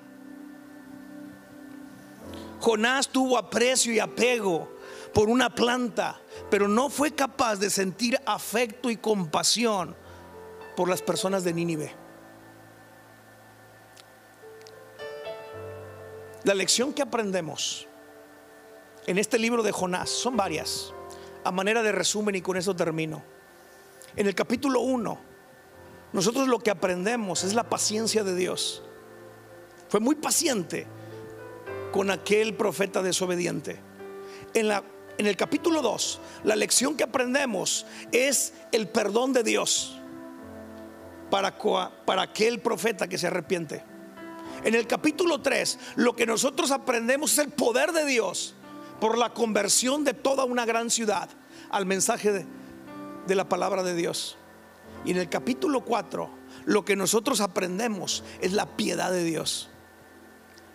[2.59, 4.69] Jonás tuvo aprecio y apego
[5.13, 6.19] por una planta,
[6.49, 9.95] pero no fue capaz de sentir afecto y compasión
[10.75, 11.95] por las personas de Nínive.
[16.43, 17.87] La lección que aprendemos
[19.05, 20.93] en este libro de Jonás son varias
[21.43, 23.23] a manera de resumen y con eso termino.
[24.15, 25.19] En el capítulo 1,
[26.13, 28.83] nosotros lo que aprendemos es la paciencia de Dios.
[29.89, 30.87] Fue muy paciente
[31.91, 33.79] con aquel profeta desobediente.
[34.53, 34.83] En, la,
[35.17, 39.99] en el capítulo 2, la lección que aprendemos es el perdón de Dios
[41.29, 41.57] para,
[42.05, 43.83] para aquel profeta que se arrepiente.
[44.63, 48.55] En el capítulo 3, lo que nosotros aprendemos es el poder de Dios
[48.99, 51.29] por la conversión de toda una gran ciudad
[51.69, 52.45] al mensaje de,
[53.27, 54.37] de la palabra de Dios.
[55.05, 56.29] Y en el capítulo 4,
[56.65, 59.69] lo que nosotros aprendemos es la piedad de Dios,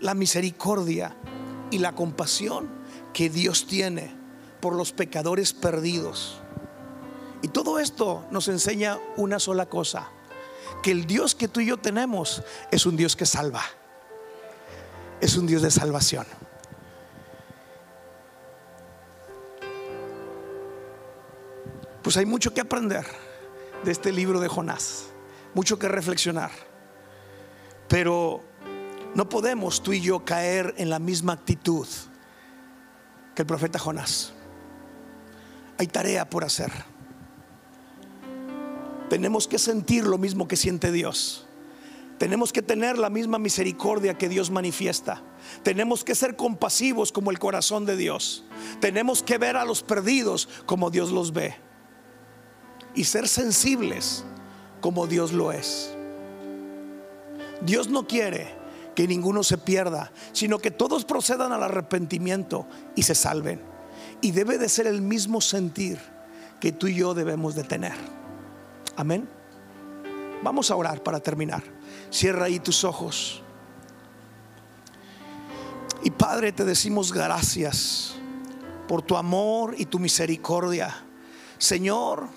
[0.02, 1.16] la misericordia
[1.70, 2.68] y la compasión
[3.14, 4.14] que Dios tiene
[4.60, 6.40] por los pecadores perdidos.
[7.40, 10.10] Y todo esto nos enseña una sola cosa,
[10.82, 13.62] que el Dios que tú y yo tenemos es un Dios que salva,
[15.20, 16.26] es un Dios de salvación.
[22.02, 23.06] Pues hay mucho que aprender
[23.84, 25.06] de este libro de Jonás,
[25.54, 26.50] mucho que reflexionar.
[27.88, 28.42] Pero
[29.14, 31.86] no podemos tú y yo caer en la misma actitud
[33.34, 34.32] que el profeta Jonás.
[35.78, 36.70] Hay tarea por hacer.
[39.10, 41.46] Tenemos que sentir lo mismo que siente Dios.
[42.18, 45.22] Tenemos que tener la misma misericordia que Dios manifiesta.
[45.62, 48.44] Tenemos que ser compasivos como el corazón de Dios.
[48.80, 51.56] Tenemos que ver a los perdidos como Dios los ve
[52.94, 54.24] y ser sensibles
[54.80, 55.94] como Dios lo es.
[57.60, 58.61] Dios no quiere
[58.94, 63.60] que ninguno se pierda, sino que todos procedan al arrepentimiento y se salven.
[64.20, 65.98] Y debe de ser el mismo sentir
[66.60, 67.94] que tú y yo debemos de tener.
[68.96, 69.28] Amén.
[70.42, 71.62] Vamos a orar para terminar.
[72.10, 73.42] Cierra ahí tus ojos.
[76.04, 78.14] Y Padre, te decimos gracias
[78.88, 81.04] por tu amor y tu misericordia.
[81.58, 82.28] Señor,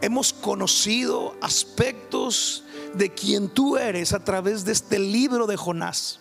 [0.00, 2.63] hemos conocido aspectos
[2.94, 6.20] de quien tú eres a través de este libro de Jonás.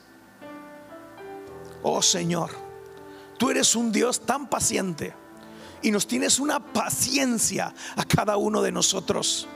[1.81, 2.51] Oh Señor,
[3.37, 5.13] tú eres un Dios tan paciente
[5.81, 9.47] y nos tienes una paciencia a cada uno de nosotros.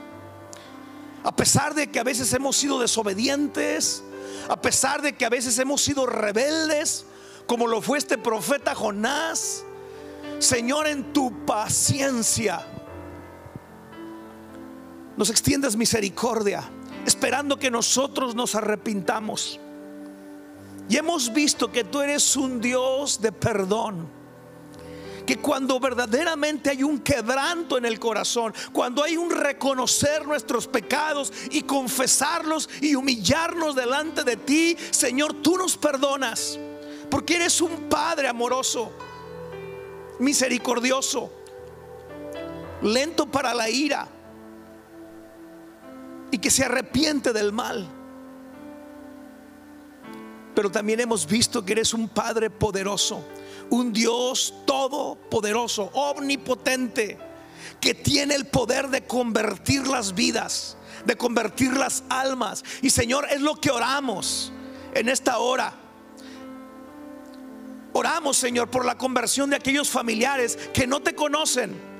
[1.24, 4.02] A pesar de que a veces hemos sido desobedientes,
[4.48, 7.06] a pesar de que a veces hemos sido rebeldes,
[7.46, 9.64] como lo fue este profeta Jonás,
[10.38, 12.64] Señor, en tu paciencia
[15.18, 16.62] nos extiendes misericordia,
[17.06, 19.60] esperando que nosotros nos arrepintamos.
[20.88, 24.08] Y hemos visto que tú eres un Dios de perdón.
[25.26, 31.30] Que cuando verdaderamente hay un quebranto en el corazón, cuando hay un reconocer nuestros pecados
[31.50, 36.58] y confesarlos y humillarnos delante de ti, Señor, tú nos perdonas.
[37.10, 38.90] Porque eres un Padre amoroso,
[40.18, 41.30] misericordioso,
[42.80, 44.08] lento para la ira
[46.30, 47.88] y que se arrepiente del mal.
[50.54, 53.24] Pero también hemos visto que eres un Padre poderoso,
[53.70, 57.18] un Dios todopoderoso, omnipotente,
[57.80, 62.64] que tiene el poder de convertir las vidas, de convertir las almas.
[62.82, 64.52] Y Señor, es lo que oramos
[64.94, 65.74] en esta hora.
[67.92, 71.97] Oramos, Señor, por la conversión de aquellos familiares que no te conocen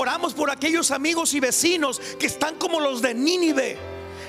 [0.00, 3.76] Oramos por aquellos amigos y vecinos que están como los de Nínive,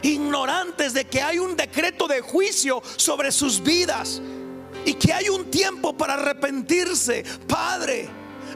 [0.02, 4.20] ignorantes de que hay un decreto de juicio sobre sus vidas
[4.84, 7.24] y que hay un tiempo para arrepentirse.
[7.48, 8.10] Padre,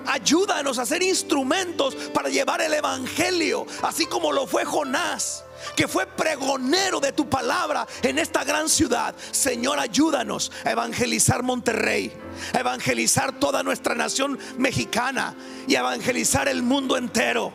[0.07, 5.43] ayúdanos a ser instrumentos para llevar el Evangelio, así como lo fue Jonás
[5.75, 9.15] que fue pregonero de tu palabra en esta gran ciudad.
[9.31, 12.13] Señor, ayúdanos a evangelizar Monterrey,
[12.53, 15.35] a evangelizar toda nuestra nación mexicana
[15.67, 17.53] y a evangelizar el mundo entero.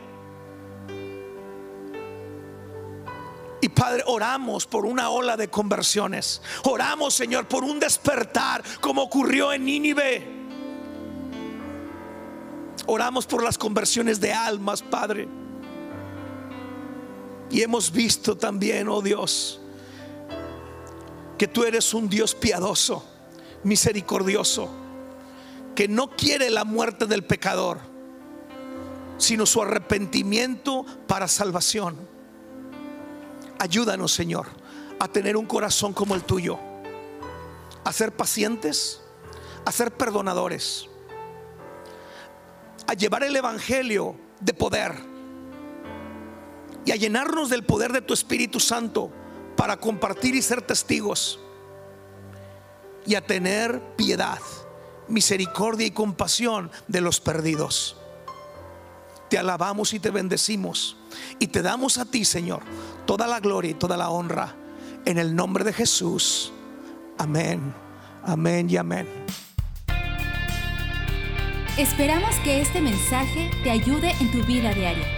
[3.61, 6.41] Y Padre, oramos por una ola de conversiones.
[6.65, 10.39] Oramos, Señor, por un despertar como ocurrió en Nínive.
[12.87, 15.29] Oramos por las conversiones de almas, Padre.
[17.51, 19.61] Y hemos visto también, oh Dios,
[21.39, 23.05] que tú eres un Dios piadoso,
[23.63, 24.69] misericordioso,
[25.75, 27.79] que no quiere la muerte del pecador,
[29.17, 31.97] sino su arrepentimiento para salvación.
[33.59, 34.47] Ayúdanos, Señor,
[34.99, 36.59] a tener un corazón como el tuyo,
[37.85, 39.01] a ser pacientes,
[39.65, 40.87] a ser perdonadores,
[42.87, 45.18] a llevar el Evangelio de poder
[46.85, 49.11] y a llenarnos del poder de tu Espíritu Santo
[49.57, 51.41] para compartir y ser testigos
[53.07, 54.39] y a tener piedad,
[55.09, 57.97] misericordia y compasión de los perdidos.
[59.29, 60.97] Te alabamos y te bendecimos
[61.39, 62.63] y te damos a ti, Señor,
[63.07, 64.55] toda la gloria y toda la honra
[65.05, 66.53] en el nombre de Jesús.
[67.19, 67.75] Amén,
[68.25, 69.09] amén y amén.
[71.79, 75.18] Esperamos que este mensaje te ayude en tu vida diaria.